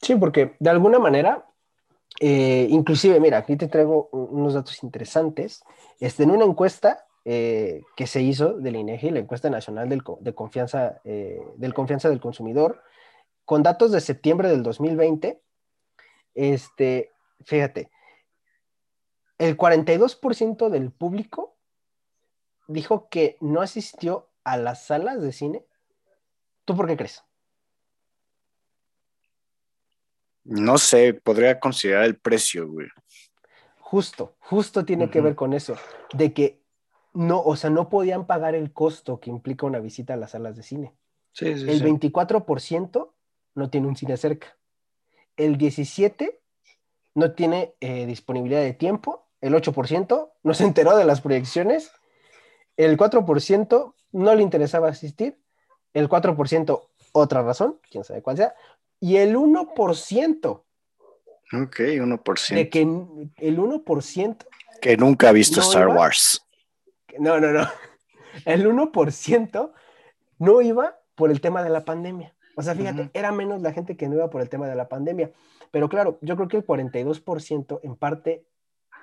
[0.00, 1.44] Sí, porque de alguna manera,
[2.20, 5.62] eh, inclusive, mira, aquí te traigo unos datos interesantes.
[5.98, 10.34] Este, en una encuesta eh, que se hizo del INEGI, la encuesta nacional del, de
[10.34, 12.82] confianza, eh, del confianza del consumidor,
[13.46, 15.40] con datos de septiembre del 2020,
[16.34, 17.12] este,
[17.44, 17.90] fíjate,
[19.38, 21.56] el 42% del público
[22.66, 25.64] dijo que no asistió a las salas de cine.
[26.64, 27.22] ¿Tú por qué crees?
[30.42, 32.88] No sé, podría considerar el precio, güey.
[33.78, 35.76] Justo, justo tiene que ver con eso,
[36.12, 36.64] de que
[37.14, 40.56] no, o sea, no podían pagar el costo que implica una visita a las salas
[40.56, 40.96] de cine.
[41.30, 43.12] Sí, sí, el 24%
[43.56, 44.56] no tiene un cine cerca.
[45.36, 46.38] El 17%
[47.14, 49.26] no tiene eh, disponibilidad de tiempo.
[49.40, 51.90] El 8% no se enteró de las proyecciones.
[52.76, 55.38] El 4% no le interesaba asistir.
[55.94, 56.82] El 4%
[57.12, 58.54] otra razón, quién sabe cuál sea.
[59.00, 60.62] Y el 1%.
[61.52, 62.54] Ok, 1%.
[62.54, 64.46] De que el 1%.
[64.80, 66.44] Que nunca ha visto Star Wars.
[67.18, 67.66] No, no, no.
[68.44, 69.72] El 1%
[70.38, 72.35] no iba por el tema de la pandemia.
[72.58, 74.88] O sea, fíjate, era menos la gente que no iba por el tema de la
[74.88, 75.30] pandemia.
[75.70, 78.46] Pero claro, yo creo que el 42% en parte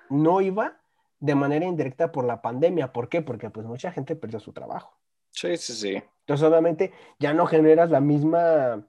[0.09, 0.79] no iba
[1.19, 2.91] de manera indirecta por la pandemia.
[2.91, 3.21] ¿Por qué?
[3.21, 4.97] Porque pues mucha gente perdió su trabajo.
[5.29, 6.03] Sí, sí, sí.
[6.21, 8.87] Entonces, obviamente, ya no generas la misma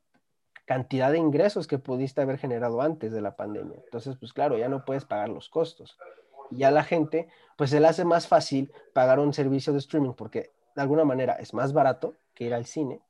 [0.64, 3.78] cantidad de ingresos que pudiste haber generado antes de la pandemia.
[3.84, 5.98] Entonces, pues claro, ya no puedes pagar los costos
[6.50, 10.12] y a la gente pues se le hace más fácil pagar un servicio de streaming
[10.12, 13.00] porque de alguna manera es más barato que ir al cine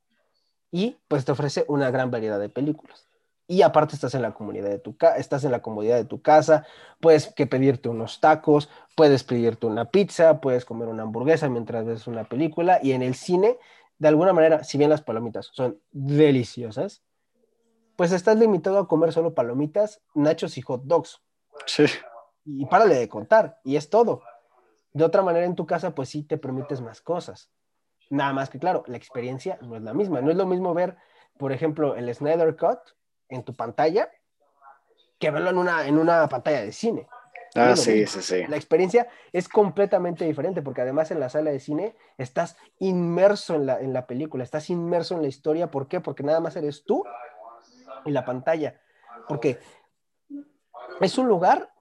[0.71, 3.07] y pues te ofrece una gran variedad de películas.
[3.47, 6.65] Y aparte estás en la comunidad de tu estás en la comodidad de tu casa,
[6.99, 12.07] puedes que pedirte unos tacos, puedes pedirte una pizza, puedes comer una hamburguesa mientras ves
[12.07, 13.59] una película y en el cine,
[13.99, 17.03] de alguna manera, si bien las palomitas son deliciosas,
[17.95, 21.21] pues estás limitado a comer solo palomitas, nachos y hot dogs.
[21.65, 21.85] Sí.
[22.45, 24.21] y párale de contar, y es todo.
[24.91, 27.49] De otra manera, en tu casa, pues sí te permites más cosas.
[28.09, 30.21] Nada más que, claro, la experiencia no es la misma.
[30.21, 30.97] No es lo mismo ver,
[31.37, 32.79] por ejemplo, el Snyder Cut
[33.29, 34.09] en tu pantalla
[35.19, 37.07] que verlo en una, en una pantalla de cine.
[37.55, 38.45] Ah, sí, sí, sí.
[38.47, 43.65] La experiencia es completamente diferente porque además en la sala de cine estás inmerso en
[43.65, 45.71] la, en la película, estás inmerso en la historia.
[45.71, 46.01] ¿Por qué?
[46.01, 47.05] Porque nada más eres tú
[48.03, 48.81] y la pantalla.
[49.29, 49.59] Porque
[50.99, 51.71] es un lugar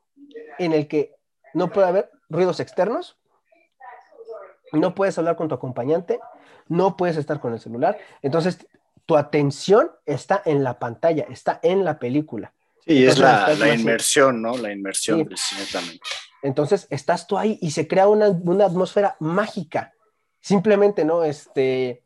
[0.59, 1.17] en el que
[1.55, 3.19] no puede haber ruidos externos,
[4.75, 6.21] no puedes hablar con tu acompañante,
[6.69, 7.99] no puedes estar con el celular.
[8.23, 8.67] Entonces,
[9.07, 12.53] tu atención está en la pantalla, está en la película.
[12.87, 14.57] Sí, es la, inmersión, ¿no?
[14.59, 15.99] La inmersión del cine también.
[16.43, 19.95] Entonces, estás tú ahí y se crea una, atmósfera mágica.
[20.41, 21.25] Simplemente, ¿no?
[21.25, 22.03] Este,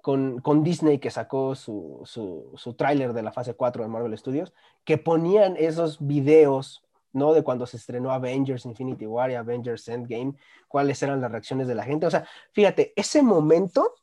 [0.00, 4.54] con, Disney que sacó su, su, su tráiler de la fase 4 de Marvel Studios,
[4.84, 6.83] que ponían esos videos,
[7.14, 7.32] ¿no?
[7.32, 10.34] De cuando se estrenó Avengers Infinity War y Avengers Endgame,
[10.68, 12.06] cuáles eran las reacciones de la gente.
[12.06, 13.94] O sea, fíjate, ese momento,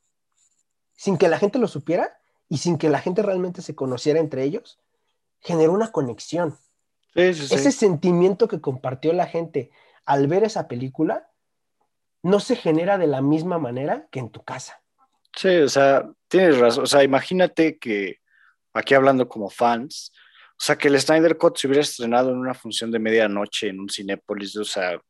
[0.95, 2.17] sin que la gente lo supiera
[2.49, 4.79] y sin que la gente realmente se conociera entre ellos,
[5.39, 6.57] generó una conexión.
[7.13, 9.69] Ese sentimiento que compartió la gente
[10.05, 11.29] al ver esa película
[12.23, 14.81] no se genera de la misma manera que en tu casa.
[15.35, 16.83] Sí, o sea, tienes razón.
[16.83, 18.19] O sea, imagínate que
[18.73, 20.13] aquí hablando como fans,
[20.61, 23.79] o sea, que el Snyder Cut se hubiera estrenado en una función de medianoche en
[23.79, 25.01] un Cinépolis, o sea,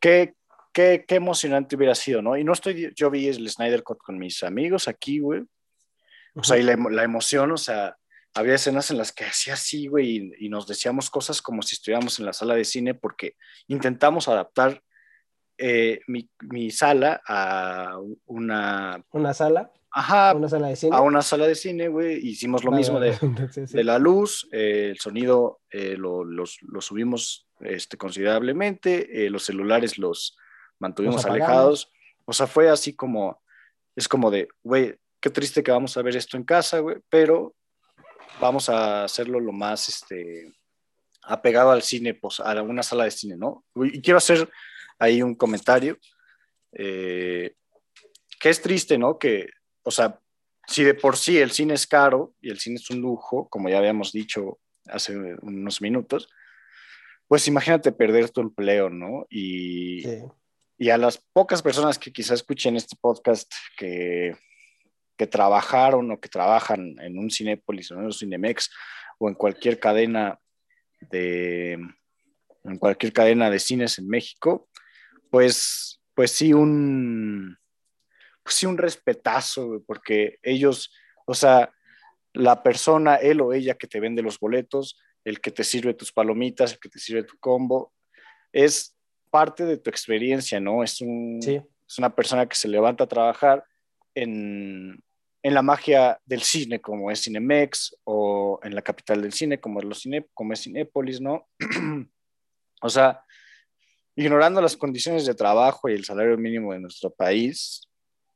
[0.00, 0.32] qué,
[0.72, 2.34] qué, qué emocionante hubiera sido, ¿no?
[2.34, 5.42] Y no estoy, yo vi el Snyder Cut con mis amigos aquí, güey.
[6.34, 7.94] O sea, y la, la emoción, o sea,
[8.32, 12.18] había escenas en las que hacía así, güey, y, nos decíamos cosas como si estuviéramos
[12.18, 13.34] en la sala de cine porque
[13.66, 14.82] intentamos adaptar
[15.58, 19.04] eh, mi, sala a una...
[19.10, 19.70] ¿Una sala?
[19.92, 20.34] Ajá.
[20.34, 20.96] ¿Una sala de cine?
[20.96, 22.16] A una sala de cine, güey.
[22.26, 23.16] Hicimos lo mismo de,
[23.72, 26.24] de, la luz, eh, el sonido eh, lo,
[26.80, 30.36] subimos este, considerablemente, los celulares los
[30.78, 31.90] mantuvimos alejados.
[32.24, 33.42] O sea, fue así como,
[33.96, 37.54] es como de, güey, qué triste que vamos a ver esto en casa, güey, pero
[38.40, 40.52] vamos a hacerlo lo más este,
[41.22, 43.64] apegado al cine, pues, a una sala de cine, ¿no?
[43.76, 44.48] Y quiero hacer
[44.98, 45.98] ahí un comentario,
[46.72, 47.54] eh,
[48.38, 49.18] que es triste, ¿no?
[49.18, 49.48] Que,
[49.82, 50.20] o sea,
[50.66, 53.68] si de por sí el cine es caro y el cine es un lujo, como
[53.68, 56.28] ya habíamos dicho hace unos minutos,
[57.26, 59.26] pues imagínate perder tu empleo, ¿no?
[59.30, 60.02] Y,
[60.78, 64.34] y a las pocas personas que quizás escuchen este podcast que
[65.20, 68.70] que trabajaron o que trabajan en un Cinépolis o en un Cinemex
[69.18, 70.40] o en cualquier cadena
[71.10, 74.70] de en cualquier cadena de cines en México,
[75.30, 77.58] pues, pues sí un
[78.42, 80.92] pues sí un respetazo, porque ellos,
[81.26, 81.72] o sea,
[82.32, 86.12] la persona, él o ella que te vende los boletos, el que te sirve tus
[86.12, 87.92] palomitas, el que te sirve tu combo,
[88.52, 88.96] es
[89.30, 90.82] parte de tu experiencia, ¿no?
[90.82, 93.64] Es, un, es una persona que se levanta a trabajar
[94.14, 95.02] en,
[95.42, 99.80] en la magia del cine, como es Cinemex, o en la capital del cine, como
[99.80, 101.48] es, los cine, como es Cinépolis, ¿no?
[102.82, 103.24] o sea,
[104.16, 107.88] ignorando las condiciones de trabajo y el salario mínimo de nuestro país,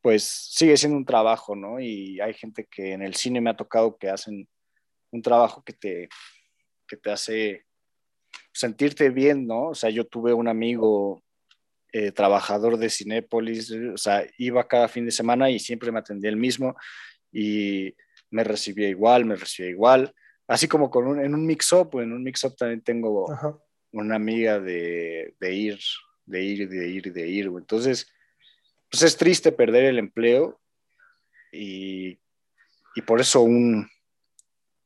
[0.05, 1.81] pues sigue siendo un trabajo, ¿no?
[1.81, 4.47] Y hay gente que en el cine me ha tocado que hacen
[5.11, 6.11] un trabajo que te,
[6.87, 7.65] que te hace
[8.53, 9.69] sentirte bien, ¿no?
[9.69, 11.23] O sea, yo tuve un amigo
[11.91, 16.29] eh, trabajador de Cinépolis, o sea, iba cada fin de semana y siempre me atendía
[16.29, 16.77] el mismo
[17.33, 17.95] y
[18.29, 20.15] me recibía igual, me recibía igual,
[20.47, 23.27] así como con un, en un mix-up, en un mix-up también tengo
[23.93, 25.79] una amiga de, de, ir,
[26.27, 28.07] de ir, de ir, de ir, entonces,
[28.95, 30.61] pues es triste perder el empleo
[31.51, 32.17] y,
[32.95, 33.91] y por eso un,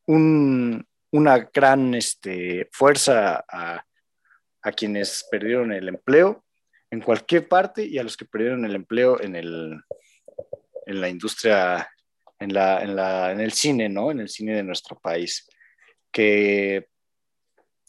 [0.07, 3.85] un, una gran este, fuerza a,
[4.63, 6.43] a quienes perdieron el empleo
[6.91, 9.79] en cualquier parte y a los que perdieron el empleo en, el,
[10.87, 11.91] en la industria,
[12.39, 14.11] en, la, en, la, en el cine, ¿no?
[14.11, 15.47] En el cine de nuestro país.
[16.11, 16.89] Que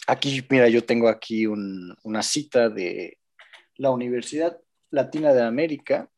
[0.05, 3.19] aquí, mira, yo tengo aquí una cita de
[3.77, 4.59] la Universidad
[4.91, 6.09] Latina de América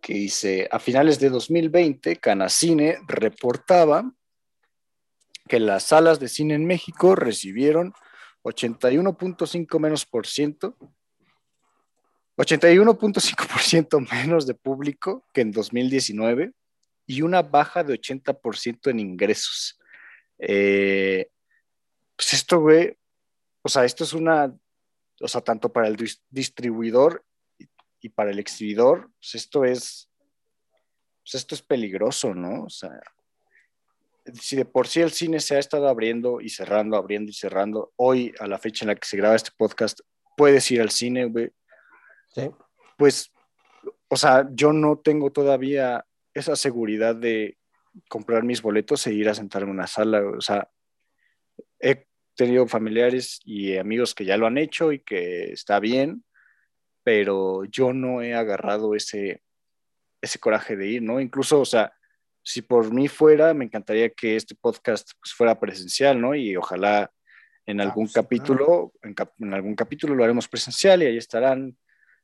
[0.00, 4.12] que dice, a finales de 2020, Canacine reportaba
[5.48, 7.94] que las salas de cine en México recibieron
[8.42, 10.76] 81.5 menos por ciento
[12.36, 16.52] 81.5% menos de público que en 2019
[17.06, 19.78] y una baja de 80% en ingresos.
[20.38, 21.28] Eh,
[22.16, 22.96] pues esto, güey,
[23.62, 24.52] o sea, esto es una,
[25.20, 25.96] o sea, tanto para el
[26.30, 27.24] distribuidor
[28.02, 30.10] y, para el exhibidor, pues esto es,
[31.24, 32.64] pues esto es peligroso, ¿no?
[32.64, 33.00] O sea,
[34.34, 37.92] si de por sí el cine se ha estado abriendo y cerrando, abriendo y cerrando,
[37.96, 40.00] hoy a la fecha en la que se graba este podcast,
[40.36, 41.50] puedes ir al cine, güey.
[42.34, 42.50] Sí.
[42.96, 43.32] Pues,
[44.08, 47.58] o sea, yo no tengo todavía esa seguridad de
[48.08, 50.68] comprar mis boletos e ir a sentarme en una sala, o sea,
[51.78, 56.24] he tenido familiares y amigos que ya lo han hecho y que está bien,
[57.02, 59.42] pero yo no he agarrado ese,
[60.20, 61.20] ese coraje de ir, ¿no?
[61.20, 61.92] Incluso, o sea,
[62.42, 66.34] si por mí fuera, me encantaría que este podcast pues, fuera presencial, ¿no?
[66.34, 67.10] Y ojalá
[67.66, 71.76] en ah, algún capítulo, en, algún capítulo lo haremos presencial y ahí estarán,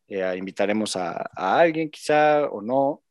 [0.08, 3.04] eh, invitaremos a, a, alguien quizá o no,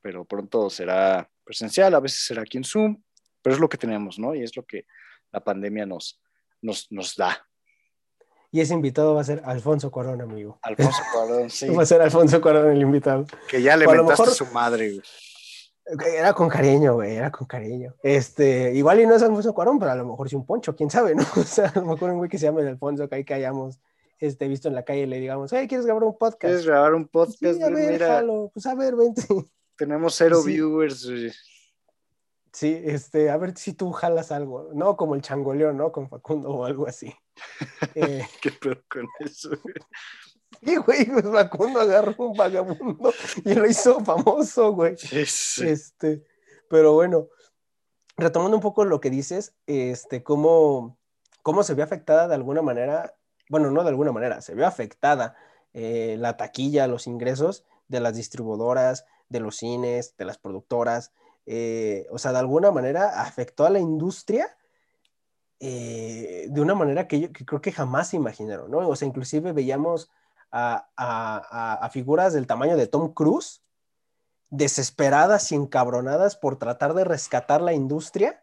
[0.00, 3.02] pero pronto será presencial, a veces será aquí en Zoom,
[3.42, 4.34] pero es lo que tenemos, ¿no?
[4.34, 4.86] Y es lo que
[5.30, 6.20] la pandemia nos,
[6.60, 7.47] nos, nos da.
[8.50, 10.58] Y ese invitado va a ser Alfonso Cuarón, amigo.
[10.62, 11.68] Alfonso Cuarón, sí.
[11.68, 13.26] Va a ser Alfonso Cuarón el invitado.
[13.48, 15.02] Que ya le metaste a su madre, güey.
[16.14, 17.94] Era con cariño, güey, era con cariño.
[18.02, 20.90] Este, igual y no es Alfonso Cuarón, pero a lo mejor sí un poncho, quién
[20.90, 21.24] sabe, ¿no?
[21.36, 23.80] O sea, a lo mejor un güey que se llame Alfonso, que ahí que hayamos
[24.18, 26.40] este, visto en la calle y le digamos, hey, ¿quieres grabar un podcast?
[26.40, 27.38] ¿Quieres grabar un podcast?
[27.38, 28.22] Sí, a ver, Mira,
[28.52, 29.22] pues a ver, vente.
[29.76, 31.32] Tenemos cero viewers, güey.
[32.58, 35.92] Sí, este, a ver si tú jalas algo, no como el changoleón, ¿no?
[35.92, 37.14] Con Facundo o algo así.
[37.94, 39.50] Eh, ¿Qué pedo con eso?
[40.60, 43.12] Sí, güey, pues Facundo agarró un vagabundo
[43.44, 44.96] y lo hizo famoso, güey.
[45.12, 46.24] Este,
[46.68, 47.28] pero bueno,
[48.16, 50.98] retomando un poco lo que dices, este, cómo,
[51.42, 53.14] cómo se ve afectada de alguna manera,
[53.50, 55.36] bueno, no de alguna manera, se ve afectada
[55.74, 61.12] eh, la taquilla, los ingresos de las distribuidoras, de los cines, de las productoras,
[61.50, 64.54] eh, o sea, de alguna manera afectó a la industria
[65.60, 68.86] eh, de una manera que, yo, creo que jamás se imaginaron, ¿no?
[68.86, 70.10] O sea, inclusive veíamos
[70.52, 73.62] a, figuras del tamaño de Tom Cruise
[74.50, 78.42] desesperadas y encabronadas por tratar de rescatar la industria,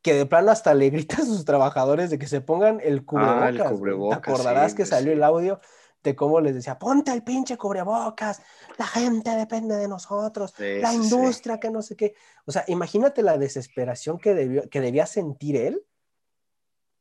[0.00, 3.62] que de plano hasta le grita a sus trabajadores de que se pongan el cubrebocas.
[3.66, 5.60] Ah, ¿Te acordarás que salió el audio
[6.02, 8.42] de cómo les decía, ponte el pinche cubrebocas,
[8.78, 12.14] la gente depende de nosotros, la industria, que no sé qué.
[12.46, 15.84] O sea, imagínate la desesperación que, debió, que debía sentir él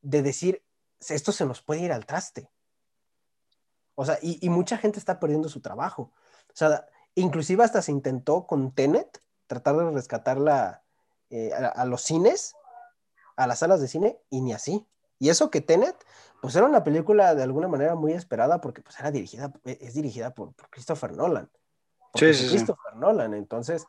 [0.02, 0.64] de decir,
[1.00, 2.50] esto se nos puede ir al traste.
[3.96, 6.14] O sea, y, mucha gente está perdiendo su trabajo.
[6.48, 6.86] O sea,
[7.16, 10.82] inclusive hasta se intentó con Tenet tratar de rescatar
[11.30, 12.56] eh, a los cines,
[13.36, 14.88] a las salas de cine, y ni así.
[15.20, 15.96] Y eso que Tenet
[16.42, 19.94] pues era una película de alguna manera muy esperada porque pues era dirigida, e, es
[19.94, 21.50] dirigida por, Christopher Nolan.
[22.16, 23.86] Sí, sí, Christopher Nolan, entonces,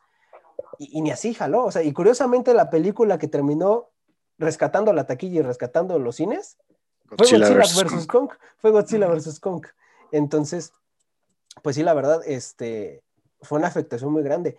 [0.78, 3.90] y, ni así jaló, o sea, y curiosamente la película que terminó
[4.38, 6.58] rescatando la taquilla y rescatando los cines
[7.16, 8.06] fue Godzilla vs.
[8.06, 8.30] Kong.
[8.58, 9.40] fue Godzilla vs.
[9.40, 9.66] Kong.
[10.12, 10.72] Entonces,
[11.62, 13.02] pues sí, la verdad, este,
[13.42, 14.56] fue una afectación muy grande.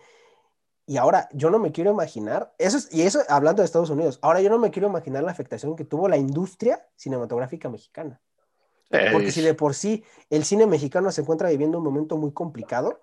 [0.92, 4.18] Y ahora yo no me quiero imaginar, eso es, y eso hablando de Estados Unidos,
[4.20, 8.20] ahora yo no me quiero imaginar la afectación que tuvo la industria cinematográfica mexicana.
[9.10, 13.00] Porque si de por sí el cine mexicano se encuentra viviendo un momento muy complicado,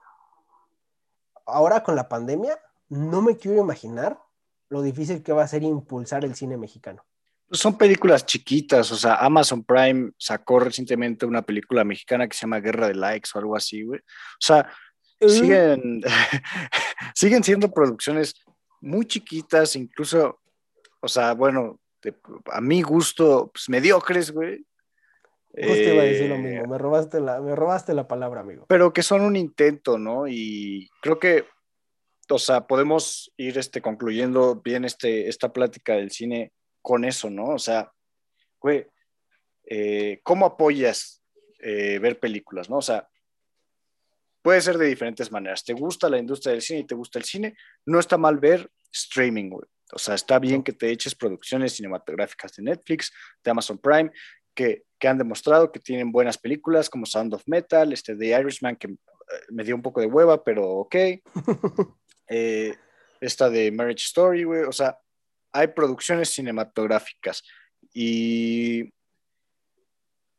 [1.48, 2.60] ahora con la pandemia,
[2.90, 4.22] no me quiero imaginar
[4.70, 7.04] lo difícil que va a ser impulsar el cine mexicano.
[7.50, 12.60] Son películas chiquitas, o sea, Amazon Prime sacó recientemente una película mexicana que se llama
[12.60, 14.00] Guerra de Likes o algo así, güey.
[14.00, 14.70] O sea,
[15.28, 16.02] siguen,
[17.16, 18.36] siguen siendo producciones
[18.82, 20.40] muy chiquitas, incluso,
[21.02, 21.80] o sea, bueno,
[22.52, 24.66] a mi gusto, pues mediocres, güey.
[25.52, 28.66] Justo iba a decir lo eh, mismo, me robaste, la, me robaste la palabra, amigo.
[28.70, 30.28] Pero que son un intento, ¿no?
[30.28, 31.46] Y creo que,
[32.30, 37.48] o sea, podemos ir este, concluyendo bien este, esta plática del cine con eso, ¿no?
[37.48, 37.92] O sea,
[38.62, 38.86] güey,
[39.66, 41.24] eh, ¿cómo apoyas
[41.60, 42.78] eh, ver películas, ¿no?
[42.78, 43.09] O sea,
[44.42, 45.64] Puede ser de diferentes maneras.
[45.64, 47.56] ¿Te gusta la industria del cine y te gusta el cine?
[47.86, 49.68] No está mal ver streaming, güey.
[49.92, 53.12] O sea, está bien que te eches producciones cinematográficas de Netflix,
[53.44, 54.12] de Amazon Prime,
[54.54, 58.76] que, que han demostrado que tienen buenas películas como Sound of Metal, este The Irishman,
[58.76, 58.98] que eh,
[59.50, 60.96] me dio un poco de hueva, pero ok.
[62.32, 62.76] Eh,
[63.22, 64.62] esta de Marriage Story, güey.
[64.62, 65.00] O sea,
[65.52, 67.44] hay producciones cinematográficas
[67.92, 68.94] y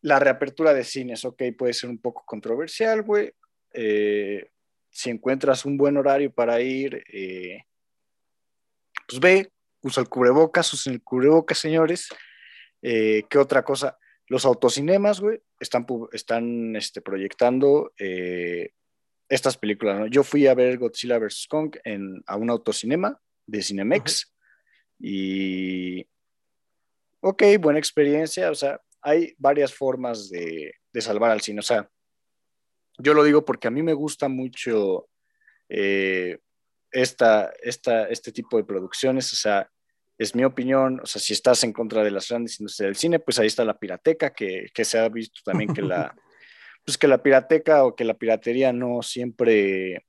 [0.02, 3.32] la reapertura de cines, ok, puede ser un poco controversial, güey.
[3.72, 4.50] Eh,
[4.90, 7.64] si encuentras un buen horario para ir, eh,
[9.06, 9.52] pues ve,
[9.82, 12.08] usa el cubrebocas, usa el cubrebocas, señores.
[12.82, 13.98] Eh, ¿Qué otra cosa?
[14.26, 17.92] Los autocinemas, güey, están, están este, proyectando
[19.28, 20.08] estas películas.
[20.10, 21.46] Yo fui a ver Godzilla vs.
[21.48, 24.32] Kong en, a un autocinema de Cinemex
[24.98, 26.06] y,
[27.20, 28.50] ok, buena experiencia.
[28.50, 31.60] O sea, hay varias formas de, de salvar al cine.
[31.60, 31.90] O sea,
[33.02, 35.08] yo lo digo porque a mí me gusta mucho
[35.68, 36.38] eh,
[36.90, 39.70] esta, esta, este tipo de producciones, o sea,
[40.18, 43.20] es mi opinión, o sea, si estás en contra de las grandes industrias del cine,
[43.20, 46.14] pues ahí está la pirateca, que, que se ha visto también que la,
[46.84, 50.06] pues que la pirateca o que la piratería no siempre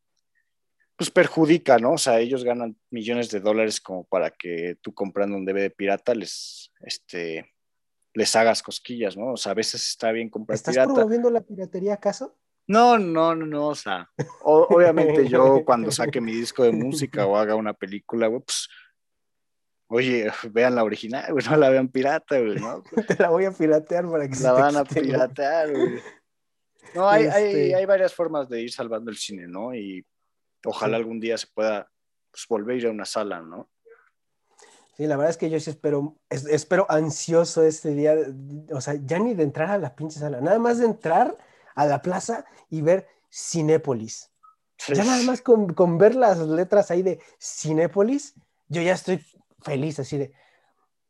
[0.98, 1.94] pues perjudica, ¿no?
[1.94, 6.14] O sea, ellos ganan millones de dólares como para que tú comprando un DVD pirata
[6.14, 7.52] les, este,
[8.14, 9.34] les hagas cosquillas, ¿no?
[9.34, 12.38] O sea, a veces está bien comprar ¿Estás promoviendo la piratería acaso?
[12.68, 14.10] No, no, no, no, o sea,
[14.44, 18.70] obviamente yo cuando saque mi disco de música o haga una película, güey, pues,
[19.88, 22.84] oye, vean la original, güey, no la vean pirata, güey, ¿no?
[23.08, 26.00] Te la voy a piratear para que La van a piratear, güey.
[26.96, 29.74] No, hay, hay, este hay varias formas de ir salvando el cine, ¿no?
[29.74, 30.06] Y
[30.66, 31.90] ojalá algún día se pueda
[32.32, 33.70] pues, volver a ir a una sala, ¿no?
[34.96, 38.16] Sí, la verdad es que yo sí espero, espero ansioso este día,
[38.72, 41.38] o sea, ya ni de entrar a la pinche sala, nada más de entrar
[41.76, 44.32] a la plaza y ver Cinépolis.
[44.88, 48.34] Ya nada más con, con, ver las letras ahí de Cinépolis,
[48.68, 49.24] yo ya estoy
[49.62, 50.34] feliz, así de,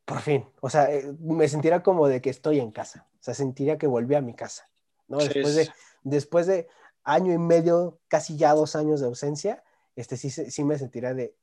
[0.04, 3.34] por fin, o sea, eh, me sentiría como de que estoy en casa, o sea,
[3.34, 4.70] sentiría que volví a mi casa,
[5.08, 5.20] ¿no?
[5.20, 5.70] Después, de,
[6.04, 6.68] después de
[7.04, 9.64] año y medio, casi ya dos años de ausencia,
[9.96, 11.36] este, sí, sí me sentirá de,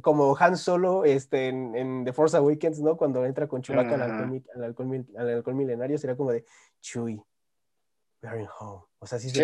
[0.00, 2.96] como Han Solo este, en, The Force Awakens, ¿no?
[2.96, 4.02] Cuando entra con Chewbacca al,
[4.62, 6.44] alcohol, al, milenario, sería como de,
[6.80, 7.22] Chewie,
[8.32, 8.82] we're home.
[8.98, 9.40] O sea, sí, sí,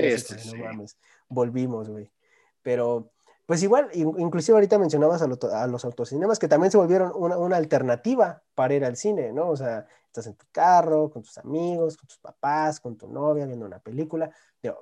[0.57, 0.97] no mames,
[1.29, 2.11] volvimos, güey.
[2.63, 3.13] Pero,
[3.47, 8.43] pues igual, inclusive ahorita mencionabas a, los autocinemas que también se volvieron una, una, alternativa
[8.55, 9.49] para ir al cine, ¿no?
[9.49, 13.47] O sea, estás en tu carro, con tus amigos, con tus papás, con tu novia,
[13.47, 14.31] viendo una película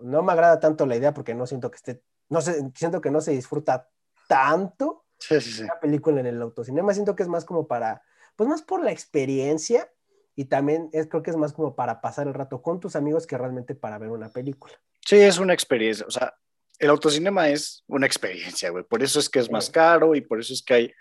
[0.01, 3.11] no me agrada tanto la idea porque no siento que esté, no sé, siento que
[3.11, 3.89] no se disfruta
[4.27, 8.03] tanto sí, sí, la película en el autocinema, siento que es más como para,
[8.37, 9.91] pues más por la experiencia
[10.39, 13.27] y también es, creo que es más como para pasar el rato con tus amigos
[13.27, 14.73] que realmente para ver una película.
[15.05, 16.33] Sí, es una experiencia, o sea,
[16.79, 20.39] el autocinema es una experiencia, güey, por eso es que es más caro y por
[20.39, 20.93] eso es que hay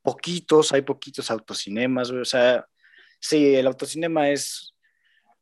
[0.00, 2.68] poquitos, hay poquitos autocinemas, güey, o sea,
[3.18, 4.76] sí, el autocinema es,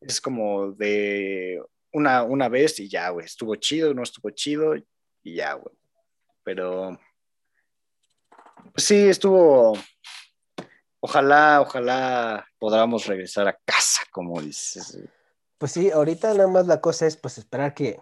[0.01, 1.63] es como de
[1.93, 4.77] una, una vez y ya, güey, estuvo chido, no estuvo chido
[5.23, 5.77] y ya, güey.
[6.43, 6.99] Pero,
[8.73, 9.77] pues sí, estuvo,
[11.07, 14.99] ojalá, ojalá podamos regresar a casa, como dices.
[15.59, 18.01] Pues sí, ahorita nada más la cosa es pues esperar que,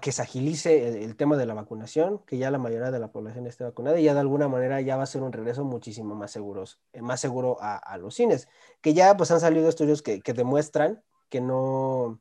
[0.00, 3.46] que, se agilice el, tema de la vacunación, que ya la mayoría de la población
[3.46, 6.30] esté vacunada y ya de alguna manera ya va a ser un regreso muchísimo más
[6.30, 8.48] seguros, eh, más seguro a, los cines,
[8.80, 12.20] que ya pues han salido estudios que, que demuestran que no,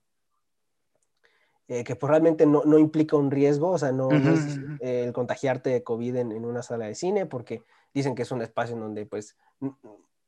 [1.67, 5.69] eh, que pues, realmente no, no, implica un riesgo, o sea, no, es el contagiarte
[5.69, 7.63] de COVID en, una sala de cine, porque
[7.93, 9.37] dicen que es un espacio en donde pues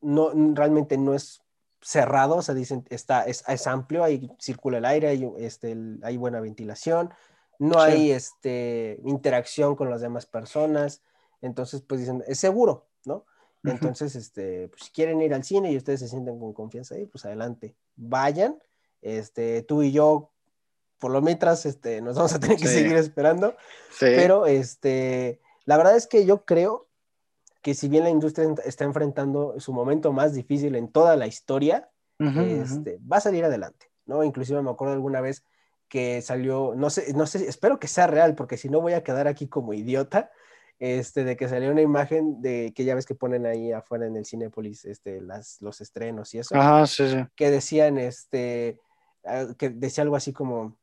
[0.01, 1.41] no, realmente no es
[1.81, 6.17] cerrado, o sea, dicen, está, es, es amplio, ahí circula el aire, hay, este, hay
[6.17, 7.13] buena ventilación,
[7.59, 11.03] no hay este, interacción con las demás personas,
[11.41, 13.25] entonces pues dicen, es seguro, ¿no?
[13.63, 17.07] Entonces, este, pues, si quieren ir al cine y ustedes se sienten con confianza ahí,
[17.07, 18.61] pues adelante, vayan.
[19.01, 20.31] Este, tú y yo
[20.99, 23.55] por lo mientras este, nos vamos a tener que seguir esperando.
[23.99, 26.87] Pero este, la verdad es que yo creo
[27.65, 31.89] que si bien la industria está enfrentando su momento más difícil en toda la historia,
[32.19, 34.23] este, va a salir adelante, ¿no?
[34.23, 35.43] Inclusive me acuerdo alguna vez
[35.87, 39.03] que salió, no sé, no sé, espero que sea real, porque si no voy a
[39.03, 40.29] quedar aquí como idiota,
[40.77, 44.15] este, de que salió una imagen de que ya ves que ponen ahí afuera en
[44.15, 46.53] el Cinepolis, este, las, los estrenos y eso,
[47.35, 48.79] que decían, este,
[49.23, 50.77] ah, que decía algo así como,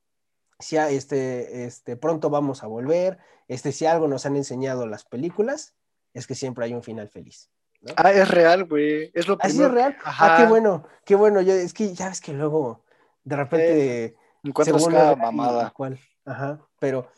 [0.58, 5.76] si este, este, pronto vamos a volver, este, si algo nos han enseñado las películas,
[6.14, 7.50] es que siempre hay un final feliz.
[7.96, 9.10] Ah, es real, güey.
[9.14, 9.64] Es lo primero.
[9.64, 9.96] ¿Ah, es real?
[10.04, 11.40] Ah, qué bueno, qué bueno.
[11.40, 12.84] Yo, es que ya ves que luego,
[13.24, 15.70] de repente, eh, encuentras cada mamada.
[15.70, 17.08] Cual, ajá, pero,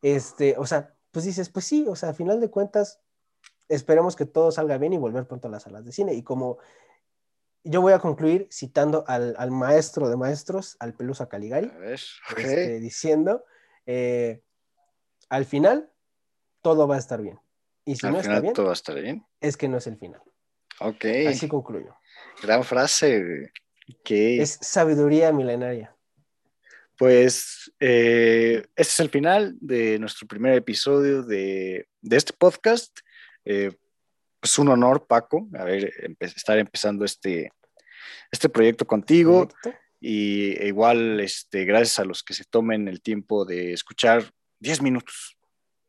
[0.00, 3.00] este, o sea, pues dices, pues sí, o sea, a final de cuentas,
[3.68, 6.14] esperemos que todo salga bien y volver pronto a las salas de cine.
[6.14, 6.58] Y como
[7.64, 11.72] yo voy a concluir citando al, al maestro de maestros, al Pelusa Caligari,
[12.36, 13.44] este, diciendo,
[13.86, 14.42] eh,
[15.28, 15.90] al final,
[16.60, 17.40] todo va a estar bien.
[17.84, 19.98] Y si no está bien, todo va a estar bien, es que no es el
[19.98, 20.22] final.
[20.80, 21.04] Ok.
[21.28, 21.94] Así concluyo.
[22.42, 23.52] Gran frase.
[24.04, 25.94] Es sabiduría milenaria.
[26.96, 32.98] Pues eh, este es el final de nuestro primer episodio de, de este podcast.
[33.44, 33.72] Eh,
[34.40, 37.52] pues un honor, Paco, a ver, estar empezando este,
[38.30, 39.48] este proyecto contigo.
[40.00, 44.82] Y e igual, este, gracias a los que se tomen el tiempo de escuchar 10
[44.82, 45.38] minutos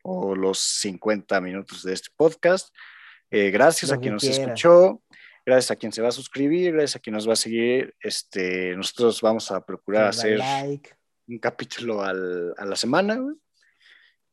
[0.04, 2.74] o los 50 minutos de este podcast.
[3.30, 5.02] Eh, gracias a quien nos escuchó,
[5.44, 7.94] gracias a quien se va a suscribir, gracias a quien nos va a seguir.
[8.00, 10.40] Este, nosotros vamos a procurar hacer
[11.26, 13.18] un capítulo a la semana.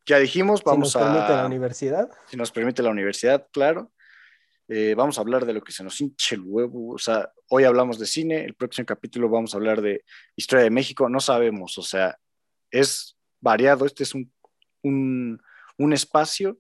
[0.05, 0.99] Ya dijimos, vamos a.
[0.99, 2.09] Si nos permite la universidad.
[2.28, 3.91] Si nos permite la universidad, claro.
[4.67, 6.93] Eh, vamos a hablar de lo que se nos hinche el huevo.
[6.93, 10.03] O sea, hoy hablamos de cine, el próximo capítulo vamos a hablar de
[10.36, 11.07] historia de México.
[11.07, 12.17] No sabemos, o sea,
[12.72, 13.86] es variado.
[13.86, 14.32] Este es un,
[14.84, 15.41] un,
[15.78, 16.57] un espacio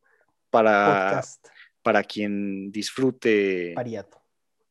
[0.49, 1.47] para, Podcast
[1.81, 4.09] para quien disfrute variado.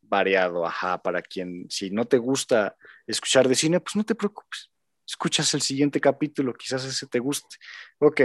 [0.02, 2.76] variado, ajá, para quien, si no te gusta
[3.06, 4.70] escuchar de cine, pues no te preocupes.
[5.06, 7.56] Escuchas el siguiente capítulo, quizás ese te guste.
[7.98, 8.20] Ok.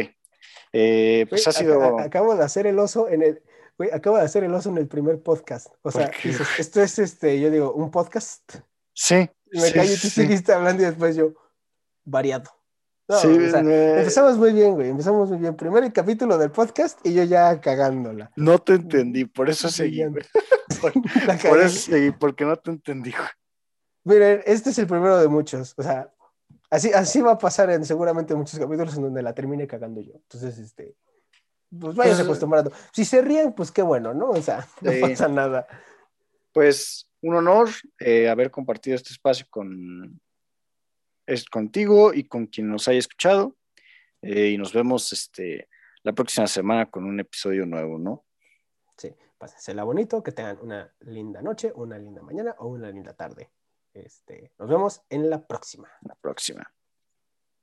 [0.71, 1.79] Eh, pues ha sido.
[1.79, 3.41] ac- ac- acabo de hacer el oso en el.
[3.77, 5.67] güey, acabo de hacer el oso en el primer podcast.
[5.81, 8.57] O sea, dices, esto es este, yo digo, un podcast.
[8.93, 9.29] Sí.
[9.51, 10.09] Y me sí, callo y tú sí.
[10.09, 11.33] seguiste hablando y después yo,
[12.03, 12.51] variado.
[13.07, 14.89] No, Sí, o sea, me- empezamos muy bien, güey.
[14.89, 15.55] Empezamos muy bien.
[15.55, 18.31] Primer capítulo del podcast y yo ya cagándola.
[18.35, 20.03] No te entendí, por eso seguí.
[20.81, 23.11] Por, eso seguí, porque no te entendí.
[23.11, 23.27] güey.
[24.03, 25.73] Miren, este es el primero de muchos.
[25.77, 26.11] O sea,
[26.69, 30.13] así, así va a pasar en seguramente muchos capítulos en donde la termine cagando yo.
[30.15, 30.95] Entonces, este,
[31.79, 32.71] pues vayas Pues, acostumbrando.
[32.91, 34.29] Si se ríen, pues qué bueno, ¿no?
[34.31, 35.67] O sea, no pasa nada.
[36.51, 40.19] Pues un honor eh, haber compartido este espacio con
[41.25, 43.55] es contigo y con quien nos haya escuchado.
[44.21, 45.69] Eh, y nos vemos este,
[46.03, 48.25] la próxima semana con un episodio nuevo, ¿no?
[48.97, 53.51] Sí, pásensela bonito, que tengan una linda noche, una linda mañana o una linda tarde.
[53.93, 55.89] Este, nos vemos en la próxima.
[56.01, 56.74] La próxima.